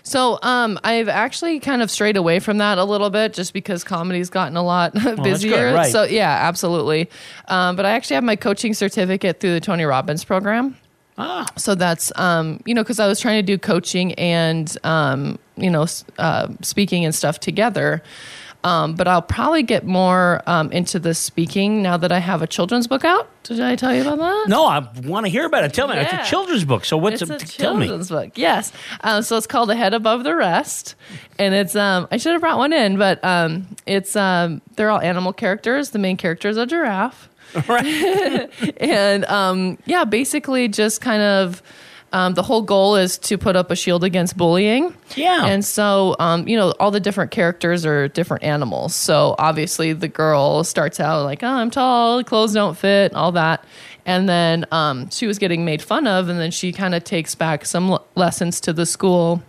So, 0.02 0.40
um, 0.42 0.80
I've 0.82 1.08
actually 1.08 1.60
kind 1.60 1.80
of 1.80 1.90
strayed 1.92 2.16
away 2.16 2.40
from 2.40 2.58
that 2.58 2.78
a 2.78 2.84
little 2.84 3.10
bit, 3.10 3.34
just 3.34 3.52
because 3.52 3.84
comedy's 3.84 4.28
gotten 4.28 4.56
a 4.56 4.64
lot 4.64 4.94
busier. 5.22 5.72
right. 5.74 5.92
So, 5.92 6.02
yeah, 6.02 6.28
absolutely. 6.48 7.08
Um, 7.46 7.76
but 7.76 7.86
I 7.86 7.90
actually 7.90 8.14
have 8.16 8.24
my 8.24 8.34
coaching 8.36 8.74
certificate 8.74 9.38
through 9.38 9.52
the 9.52 9.60
Tony 9.60 9.84
Robbins 9.84 10.24
program. 10.24 10.76
Ah, 11.16 11.46
So 11.56 11.74
that's 11.74 12.10
um, 12.18 12.60
you 12.64 12.74
know 12.74 12.82
because 12.82 12.98
I 12.98 13.06
was 13.06 13.20
trying 13.20 13.38
to 13.38 13.46
do 13.46 13.58
coaching 13.58 14.14
and 14.14 14.74
um, 14.84 15.38
you 15.56 15.68
know 15.70 15.86
uh, 16.18 16.48
speaking 16.62 17.04
and 17.04 17.14
stuff 17.14 17.38
together. 17.38 18.02
Um, 18.62 18.94
but 18.94 19.08
I'll 19.08 19.22
probably 19.22 19.62
get 19.62 19.86
more 19.86 20.42
um, 20.46 20.70
into 20.70 20.98
the 20.98 21.14
speaking 21.14 21.80
now 21.82 21.96
that 21.96 22.12
I 22.12 22.18
have 22.18 22.42
a 22.42 22.46
children's 22.46 22.86
book 22.86 23.06
out. 23.06 23.26
Did 23.44 23.58
I 23.60 23.74
tell 23.74 23.94
you 23.94 24.02
about 24.02 24.18
that? 24.18 24.48
No, 24.48 24.66
I 24.66 24.86
want 25.04 25.24
to 25.24 25.30
hear 25.30 25.46
about 25.46 25.64
it. 25.64 25.72
Tell 25.72 25.88
me. 25.88 25.96
It's 25.96 26.12
Yeah. 26.12 26.22
a 26.22 26.26
children's 26.26 26.64
book. 26.66 26.84
So 26.84 26.98
what's 26.98 27.22
it's 27.22 27.30
it? 27.30 27.42
a 27.42 27.58
tell 27.58 27.74
me. 27.74 27.86
children's 27.86 28.10
book. 28.10 28.32
Yes. 28.36 28.70
Um, 29.00 29.22
so 29.22 29.38
it's 29.38 29.46
called 29.46 29.70
A 29.70 29.76
Head 29.76 29.94
Above 29.94 30.24
the 30.24 30.34
Rest, 30.34 30.94
and 31.38 31.54
it's 31.54 31.74
um 31.74 32.06
I 32.10 32.18
should 32.18 32.32
have 32.32 32.42
brought 32.42 32.58
one 32.58 32.74
in, 32.74 32.98
but 32.98 33.24
um 33.24 33.66
it's 33.86 34.14
um 34.14 34.60
they're 34.76 34.90
all 34.90 35.00
animal 35.00 35.32
characters. 35.32 35.90
The 35.90 35.98
main 35.98 36.18
character 36.18 36.48
is 36.48 36.58
a 36.58 36.66
giraffe, 36.66 37.30
Right. 37.66 38.50
and 38.78 39.24
um 39.24 39.78
yeah, 39.86 40.04
basically 40.04 40.68
just 40.68 41.00
kind 41.00 41.22
of. 41.22 41.62
Um, 42.12 42.34
the 42.34 42.42
whole 42.42 42.62
goal 42.62 42.96
is 42.96 43.18
to 43.18 43.38
put 43.38 43.54
up 43.54 43.70
a 43.70 43.76
shield 43.76 44.02
against 44.02 44.36
bullying. 44.36 44.94
Yeah. 45.14 45.46
And 45.46 45.64
so, 45.64 46.16
um, 46.18 46.48
you 46.48 46.56
know, 46.56 46.74
all 46.80 46.90
the 46.90 46.98
different 46.98 47.30
characters 47.30 47.86
are 47.86 48.08
different 48.08 48.42
animals. 48.42 48.94
So 48.96 49.36
obviously, 49.38 49.92
the 49.92 50.08
girl 50.08 50.64
starts 50.64 50.98
out 50.98 51.24
like, 51.24 51.44
oh, 51.44 51.48
I'm 51.48 51.70
tall, 51.70 52.24
clothes 52.24 52.54
don't 52.54 52.76
fit, 52.76 53.14
all 53.14 53.32
that. 53.32 53.64
And 54.06 54.28
then 54.28 54.66
um, 54.72 55.08
she 55.10 55.28
was 55.28 55.38
getting 55.38 55.64
made 55.64 55.82
fun 55.82 56.08
of, 56.08 56.28
and 56.28 56.38
then 56.40 56.50
she 56.50 56.72
kind 56.72 56.96
of 56.96 57.04
takes 57.04 57.36
back 57.36 57.64
some 57.64 57.90
l- 57.90 58.06
lessons 58.16 58.60
to 58.62 58.72
the 58.72 58.86
school. 58.86 59.42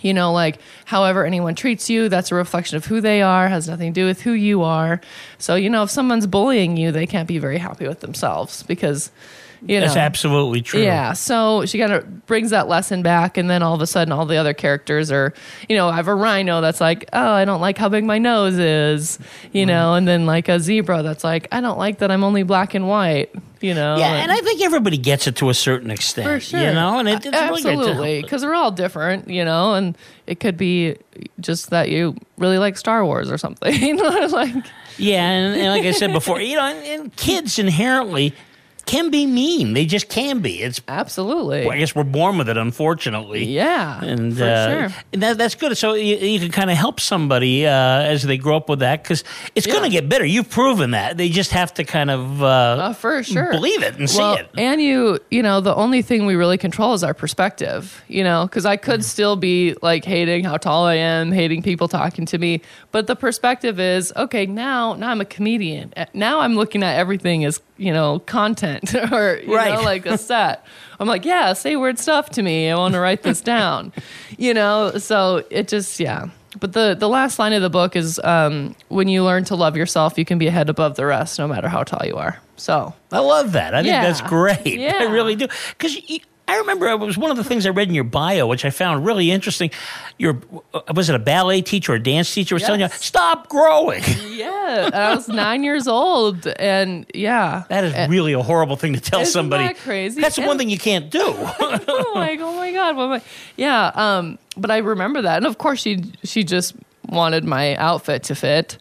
You 0.00 0.12
know, 0.12 0.32
like 0.32 0.58
however 0.84 1.24
anyone 1.24 1.54
treats 1.54 1.88
you, 1.88 2.08
that's 2.08 2.32
a 2.32 2.34
reflection 2.34 2.76
of 2.76 2.84
who 2.84 3.00
they 3.00 3.22
are, 3.22 3.48
has 3.48 3.68
nothing 3.68 3.94
to 3.94 4.00
do 4.00 4.04
with 4.04 4.20
who 4.20 4.32
you 4.32 4.64
are. 4.64 5.00
So, 5.38 5.54
you 5.54 5.70
know, 5.70 5.84
if 5.84 5.90
someone's 5.90 6.26
bullying 6.26 6.76
you, 6.76 6.90
they 6.90 7.06
can't 7.06 7.28
be 7.28 7.38
very 7.38 7.58
happy 7.58 7.86
with 7.86 8.00
themselves 8.00 8.64
because, 8.64 9.12
you 9.62 9.80
know. 9.80 9.86
That's 9.86 9.96
absolutely 9.96 10.60
true. 10.62 10.80
Yeah. 10.82 11.12
So 11.12 11.64
she 11.66 11.78
kind 11.78 11.92
of 11.92 12.26
brings 12.26 12.50
that 12.50 12.68
lesson 12.68 13.02
back, 13.02 13.36
and 13.36 13.48
then 13.48 13.62
all 13.62 13.74
of 13.74 13.80
a 13.80 13.86
sudden, 13.86 14.12
all 14.12 14.26
the 14.26 14.36
other 14.36 14.54
characters 14.54 15.10
are, 15.12 15.32
you 15.68 15.76
know, 15.76 15.88
I 15.88 15.96
have 15.96 16.08
a 16.08 16.14
rhino 16.14 16.60
that's 16.60 16.80
like, 16.80 17.08
oh, 17.12 17.30
I 17.32 17.44
don't 17.44 17.60
like 17.60 17.78
how 17.78 17.88
big 17.88 18.04
my 18.04 18.18
nose 18.18 18.58
is, 18.58 19.18
you 19.52 19.62
Mm-hmm. 19.62 19.68
know, 19.68 19.94
and 19.94 20.06
then 20.08 20.26
like 20.26 20.48
a 20.48 20.58
zebra 20.60 21.02
that's 21.02 21.24
like, 21.24 21.48
I 21.52 21.60
don't 21.60 21.78
like 21.78 21.98
that 21.98 22.10
I'm 22.10 22.24
only 22.24 22.42
black 22.42 22.74
and 22.74 22.88
white, 22.88 23.34
you 23.60 23.74
know. 23.74 23.96
Yeah, 23.96 24.12
and 24.14 24.30
I 24.32 24.36
think 24.38 24.60
everybody 24.62 24.98
gets 24.98 25.26
it 25.26 25.36
to 25.36 25.48
a 25.50 25.54
certain 25.54 25.90
extent. 25.90 26.26
for 26.28 26.40
sure, 26.40 26.60
You 26.60 26.72
know, 26.72 26.98
and 26.98 27.08
it, 27.08 27.24
it's 27.24 27.26
really 27.26 27.62
good 27.62 27.72
to- 27.74 27.78
absolutely 27.78 28.22
because 28.22 28.44
we're 28.44 28.54
all 28.54 28.70
different, 28.70 29.28
you 29.28 29.44
know, 29.44 29.74
and 29.74 29.96
it 30.26 30.40
could 30.40 30.56
be 30.56 30.96
just 31.40 31.70
that 31.70 31.88
you 31.88 32.16
really 32.38 32.58
like 32.58 32.76
Star 32.76 33.04
Wars 33.04 33.30
or 33.30 33.38
something, 33.38 33.96
like 34.30 34.54
Yeah, 34.98 35.28
and, 35.30 35.56
and 35.60 35.68
like 35.70 35.84
I 35.84 35.92
said 35.92 36.12
before, 36.12 36.40
you 36.40 36.56
know, 36.56 36.64
and, 36.64 36.84
and 37.02 37.16
kids 37.16 37.58
inherently 37.58 38.34
can 38.86 39.10
be 39.10 39.26
mean. 39.26 39.74
They 39.74 39.84
just 39.84 40.08
can 40.08 40.40
be. 40.40 40.62
It's 40.62 40.80
absolutely, 40.88 41.62
well, 41.66 41.72
I 41.72 41.78
guess 41.78 41.94
we're 41.94 42.04
born 42.04 42.38
with 42.38 42.48
it, 42.48 42.56
unfortunately. 42.56 43.44
yeah, 43.44 44.02
And, 44.02 44.36
for 44.36 44.44
uh, 44.44 44.88
sure. 44.88 44.98
and 45.12 45.22
that, 45.22 45.38
that's 45.38 45.54
good. 45.56 45.76
So 45.76 45.94
you, 45.94 46.16
you 46.16 46.38
can 46.40 46.50
kind 46.50 46.70
of 46.70 46.76
help 46.76 47.00
somebody 47.00 47.66
uh, 47.66 47.70
as 47.70 48.22
they 48.22 48.38
grow 48.38 48.56
up 48.56 48.68
with 48.68 48.78
that 48.80 49.02
because 49.02 49.24
it's 49.54 49.66
going 49.66 49.82
to 49.82 49.88
get 49.90 50.08
better. 50.08 50.24
You've 50.24 50.48
proven 50.50 50.92
that. 50.92 51.16
They 51.16 51.28
just 51.28 51.50
have 51.50 51.74
to 51.74 51.84
kind 51.84 52.10
of 52.10 52.42
uh, 52.42 52.46
Uh, 52.46 52.92
for 52.92 53.22
sure. 53.22 53.50
believe 53.50 53.82
it 53.82 53.98
and 53.98 54.08
well, 54.14 54.36
see 54.36 54.40
it. 54.42 54.50
And 54.56 54.80
you, 54.80 55.18
you 55.30 55.42
know, 55.42 55.60
the 55.60 55.74
only 55.74 56.00
thing 56.02 56.24
we 56.24 56.36
really 56.36 56.58
control 56.58 56.94
is 56.94 57.02
our 57.02 57.14
perspective, 57.14 58.02
you 58.08 58.22
know, 58.24 58.44
because 58.46 58.64
I 58.64 58.76
Mm. 58.76 58.82
could 58.82 59.04
still 59.04 59.36
be 59.36 59.74
like 59.82 60.04
hating 60.04 60.44
how 60.44 60.58
tall 60.58 60.84
I 60.86 60.94
am, 60.94 61.32
hating 61.32 61.62
people 61.62 61.88
talking 61.88 62.24
to 62.26 62.38
me. 62.38 62.60
But 62.92 63.06
the 63.08 63.16
perspective 63.16 63.80
is, 63.80 64.12
okay, 64.16 64.46
now, 64.46 64.94
now 64.94 65.08
I'm 65.10 65.20
a 65.20 65.24
comedian. 65.24 65.92
Now 66.14 66.40
I'm 66.40 66.54
looking 66.54 66.82
at 66.84 66.96
everything 66.96 67.44
as, 67.44 67.60
you 67.76 67.92
know, 67.92 68.18
content 68.20 68.94
or, 69.12 69.38
you 69.44 69.54
Right. 69.54 69.74
know, 69.74 69.82
like 69.82 70.06
a 70.06 70.16
set. 70.30 70.64
I'm 70.98 71.06
like, 71.08 71.24
yeah, 71.24 71.52
say 71.52 71.76
weird 71.76 71.98
stuff 71.98 72.30
to 72.30 72.42
me. 72.42 72.70
I 72.70 72.76
want 72.76 72.94
to 72.94 73.00
write 73.00 73.22
this 73.22 73.40
down, 73.54 73.92
you 74.38 74.54
know? 74.54 74.92
So 74.98 75.44
it 75.50 75.68
just, 75.68 76.00
yeah. 76.00 76.28
But 76.58 76.72
the, 76.72 76.96
the 76.98 77.08
last 77.08 77.38
line 77.38 77.52
of 77.52 77.60
the 77.60 77.68
book 77.68 77.96
is 77.96 78.18
um, 78.24 78.74
when 78.88 79.08
you 79.08 79.22
learn 79.22 79.44
to 79.44 79.54
love 79.56 79.76
yourself, 79.76 80.16
you 80.16 80.24
can 80.24 80.38
be 80.38 80.46
a 80.46 80.50
head 80.50 80.70
above 80.70 80.96
the 80.96 81.04
rest, 81.04 81.38
no 81.38 81.46
matter 81.46 81.68
how 81.68 81.82
tall 81.82 82.06
you 82.06 82.16
are. 82.16 82.38
So 82.56 82.94
I 83.12 83.18
love 83.18 83.52
that. 83.52 83.74
I 83.74 83.82
think 83.82 83.92
that's 83.92 84.22
great. 84.22 84.64
Yeah. 84.78 84.94
I 85.00 85.04
really 85.04 85.36
do. 85.36 85.48
Because 85.76 85.98
I 86.48 86.58
remember 86.58 86.86
it 86.86 87.00
was 87.00 87.18
one 87.18 87.32
of 87.32 87.36
the 87.36 87.42
things 87.44 87.66
I 87.66 87.70
read 87.70 87.88
in 87.88 87.94
your 87.94 88.04
bio, 88.04 88.46
which 88.46 88.64
I 88.64 88.70
found 88.70 89.04
really 89.04 89.30
interesting. 89.32 89.70
Your 90.16 90.38
was 90.94 91.08
it 91.08 91.14
a 91.16 91.18
ballet 91.18 91.60
teacher 91.60 91.92
or 91.92 91.96
a 91.96 92.02
dance 92.02 92.32
teacher 92.32 92.54
was 92.54 92.62
telling 92.62 92.80
you 92.80 92.88
stop 92.88 93.48
growing. 93.48 94.02
Yeah, 94.36 94.90
I 94.92 95.14
was 95.14 95.28
nine 95.28 95.64
years 95.64 95.88
old, 95.88 96.46
and 96.46 97.06
yeah, 97.14 97.64
That 97.68 97.84
is 97.84 98.08
really 98.10 98.32
a 98.34 98.42
horrible 98.42 98.76
thing 98.76 98.92
to 98.92 99.00
tell 99.00 99.20
Isn't 99.20 99.32
somebody. 99.32 99.64
that 99.64 99.78
crazy? 99.78 100.20
That's 100.20 100.36
the 100.36 100.42
one 100.42 100.58
thing 100.58 100.68
you 100.68 100.78
can't 100.78 101.10
do. 101.10 101.22
oh 101.24 102.12
my, 102.14 102.36
oh 102.38 102.54
my 102.54 102.72
god, 102.72 102.96
what 102.96 103.04
am 103.04 103.12
I? 103.12 103.22
Yeah, 103.56 103.90
um, 103.94 104.38
but 104.56 104.70
I 104.70 104.78
remember 104.78 105.22
that, 105.22 105.38
and 105.38 105.46
of 105.46 105.56
course 105.58 105.80
she 105.80 106.04
she 106.22 106.44
just 106.44 106.74
wanted 107.08 107.44
my 107.44 107.76
outfit 107.76 108.24
to 108.24 108.34
fit, 108.34 108.78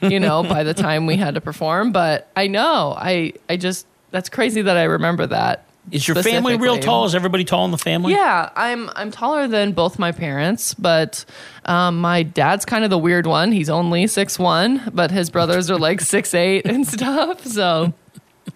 you 0.00 0.18
know, 0.18 0.42
by 0.42 0.62
the 0.64 0.74
time 0.74 1.06
we 1.06 1.16
had 1.16 1.34
to 1.34 1.40
perform. 1.40 1.92
But 1.92 2.30
I 2.34 2.46
know, 2.46 2.94
I 2.96 3.34
I 3.50 3.58
just 3.58 3.86
that's 4.12 4.28
crazy 4.30 4.62
that 4.62 4.76
I 4.76 4.84
remember 4.84 5.26
that. 5.26 5.65
Is 5.90 6.06
your 6.08 6.16
family 6.22 6.56
real 6.56 6.78
tall? 6.78 7.04
Is 7.04 7.14
everybody 7.14 7.44
tall 7.44 7.64
in 7.64 7.70
the 7.70 7.78
family? 7.78 8.12
Yeah, 8.12 8.50
I'm 8.56 8.90
I'm 8.96 9.10
taller 9.10 9.46
than 9.46 9.72
both 9.72 9.98
my 9.98 10.12
parents, 10.12 10.74
but 10.74 11.24
um, 11.64 12.00
my 12.00 12.22
dad's 12.22 12.64
kind 12.64 12.84
of 12.84 12.90
the 12.90 12.98
weird 12.98 13.26
one. 13.26 13.52
He's 13.52 13.70
only 13.70 14.06
six 14.06 14.38
one, 14.38 14.90
but 14.92 15.10
his 15.10 15.30
brothers 15.30 15.70
are 15.70 15.78
like 15.78 16.00
six 16.00 16.34
eight 16.34 16.66
and 16.66 16.86
stuff. 16.88 17.44
So, 17.44 17.92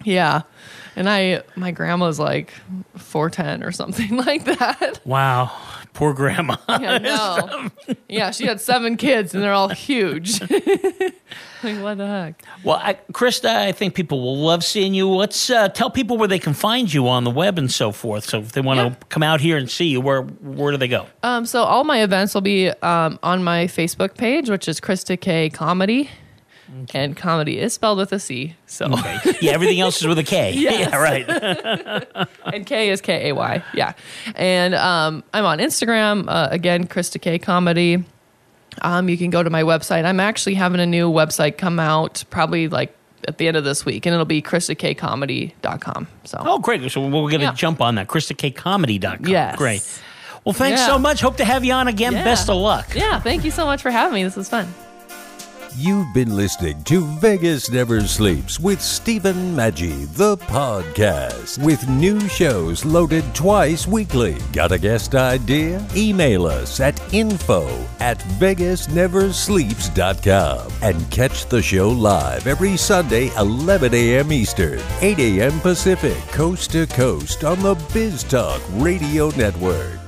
yeah, 0.03 0.41
and 0.95 1.09
I 1.09 1.43
my 1.55 1.71
grandma's 1.71 2.19
like 2.19 2.53
four 2.97 3.29
ten 3.29 3.63
or 3.63 3.71
something 3.71 4.17
like 4.25 4.43
that. 4.45 4.99
Wow. 5.05 5.51
Poor 5.93 6.13
grandma. 6.13 6.55
Yeah, 6.69 6.97
no, 6.99 7.69
yeah, 8.07 8.31
she 8.31 8.45
had 8.45 8.61
seven 8.61 8.95
kids 8.95 9.33
and 9.33 9.43
they're 9.43 9.51
all 9.51 9.67
huge. 9.69 10.39
like 11.63 11.81
what 11.81 11.97
the 11.97 12.07
heck? 12.07 12.43
Well, 12.63 12.77
I, 12.81 12.97
Krista, 13.11 13.49
I 13.49 13.71
think 13.71 13.93
people 13.95 14.21
will 14.21 14.37
love 14.37 14.63
seeing 14.63 14.93
you. 14.93 15.09
Let's 15.09 15.49
uh, 15.49 15.69
tell 15.69 15.89
people 15.89 16.17
where 16.17 16.27
they 16.27 16.39
can 16.39 16.53
find 16.53 16.91
you 16.93 17.07
on 17.07 17.23
the 17.23 17.31
web 17.31 17.57
and 17.57 17.71
so 17.71 17.91
forth. 17.91 18.25
So 18.25 18.39
if 18.39 18.51
they 18.53 18.61
want 18.61 18.79
to 18.79 18.85
Yeah. 18.85 18.95
come 19.09 19.23
out 19.23 19.41
here 19.41 19.57
and 19.57 19.69
see 19.69 19.85
you, 19.85 20.01
where 20.01 20.21
where 20.23 20.71
do 20.71 20.77
they 20.77 20.87
go? 20.87 21.07
Um, 21.23 21.45
so 21.45 21.63
all 21.63 21.83
my 21.83 22.01
events 22.03 22.33
will 22.33 22.41
be 22.41 22.69
um, 22.69 23.19
on 23.23 23.43
my 23.43 23.65
Facebook 23.65 24.15
page, 24.17 24.49
which 24.49 24.67
is 24.67 24.79
Krista 24.79 25.19
K 25.19 25.49
Comedy. 25.49 26.09
And 26.93 27.17
comedy 27.17 27.59
is 27.59 27.73
spelled 27.73 27.97
with 27.97 28.13
a 28.13 28.19
C. 28.19 28.55
So 28.65 28.87
yeah, 29.41 29.51
everything 29.51 29.81
else 29.81 29.99
is 29.99 30.07
with 30.07 30.17
a 30.19 30.23
K. 30.23 30.53
Yeah, 30.55 30.95
right. 30.95 31.27
and 32.53 32.65
K 32.65 32.89
is 32.89 33.01
K 33.01 33.27
A 33.29 33.35
Y. 33.35 33.61
Yeah. 33.73 33.91
And 34.35 34.73
um, 34.75 35.21
I'm 35.33 35.43
on 35.43 35.59
Instagram 35.59 36.25
uh, 36.29 36.47
again, 36.49 36.87
Krista 36.87 37.19
K 37.21 37.37
Comedy. 37.39 38.05
Um, 38.81 39.09
you 39.09 39.17
can 39.17 39.29
go 39.29 39.43
to 39.43 39.49
my 39.49 39.63
website. 39.63 40.05
I'm 40.05 40.19
actually 40.19 40.53
having 40.55 40.79
a 40.79 40.85
new 40.85 41.11
website 41.11 41.57
come 41.57 41.79
out 41.79 42.23
probably 42.29 42.67
like 42.69 42.95
at 43.27 43.37
the 43.37 43.47
end 43.47 43.57
of 43.57 43.63
this 43.63 43.85
week, 43.85 44.05
and 44.05 44.13
it'll 44.13 44.25
be 44.25 44.41
KristaKComedy.com. 44.41 46.07
So 46.23 46.37
Oh, 46.45 46.59
great. 46.59 46.89
So 46.91 47.01
we're 47.01 47.09
going 47.29 47.39
to 47.39 47.45
Yeah. 47.47 47.53
jump 47.53 47.81
on 47.81 47.95
that. 47.95 48.07
KristaKComedy.com. 48.07 49.27
Yes. 49.27 49.55
Great. 49.57 50.01
Well, 50.45 50.53
thanks 50.53 50.79
Yeah. 50.81 50.87
so 50.87 50.97
much. 50.99 51.21
Hope 51.21 51.37
to 51.37 51.45
have 51.45 51.63
you 51.63 51.73
on 51.73 51.87
again. 51.87 52.13
Yeah. 52.13 52.23
Best 52.23 52.49
of 52.49 52.57
luck. 52.57 52.95
yeah, 52.95 53.19
thank 53.19 53.43
you 53.45 53.51
so 53.51 53.65
much 53.65 53.81
for 53.81 53.91
having 53.91 54.15
me. 54.15 54.23
This 54.23 54.35
was 54.35 54.49
fun. 54.49 54.73
You've 55.77 56.13
been 56.13 56.35
listening 56.35 56.83
to 56.83 57.05
Vegas 57.19 57.71
Never 57.71 58.01
Sleeps 58.01 58.59
with 58.59 58.81
Stephen 58.81 59.55
Maggi, 59.55 60.05
the 60.15 60.35
podcast, 60.35 61.63
with 61.63 61.87
new 61.87 62.19
shows 62.27 62.83
loaded 62.83 63.23
twice 63.33 63.87
weekly. 63.87 64.35
Got 64.51 64.73
a 64.73 64.77
guest 64.77 65.15
idea? 65.15 65.81
Email 65.95 66.45
us 66.45 66.81
at 66.81 66.99
info 67.13 67.69
at 68.01 68.19
vegasneversleeps.com 68.19 70.71
and 70.81 71.09
catch 71.09 71.45
the 71.45 71.61
show 71.61 71.89
live 71.89 72.47
every 72.47 72.75
Sunday, 72.75 73.33
11 73.37 73.93
a.m. 73.93 74.33
Eastern, 74.33 74.81
8 74.99 75.19
a.m. 75.19 75.57
Pacific, 75.61 76.17
coast 76.33 76.71
to 76.71 76.85
coast 76.85 77.45
on 77.45 77.61
the 77.61 77.75
Biz 77.93 78.23
Talk 78.23 78.61
Radio 78.73 79.29
Network. 79.37 80.00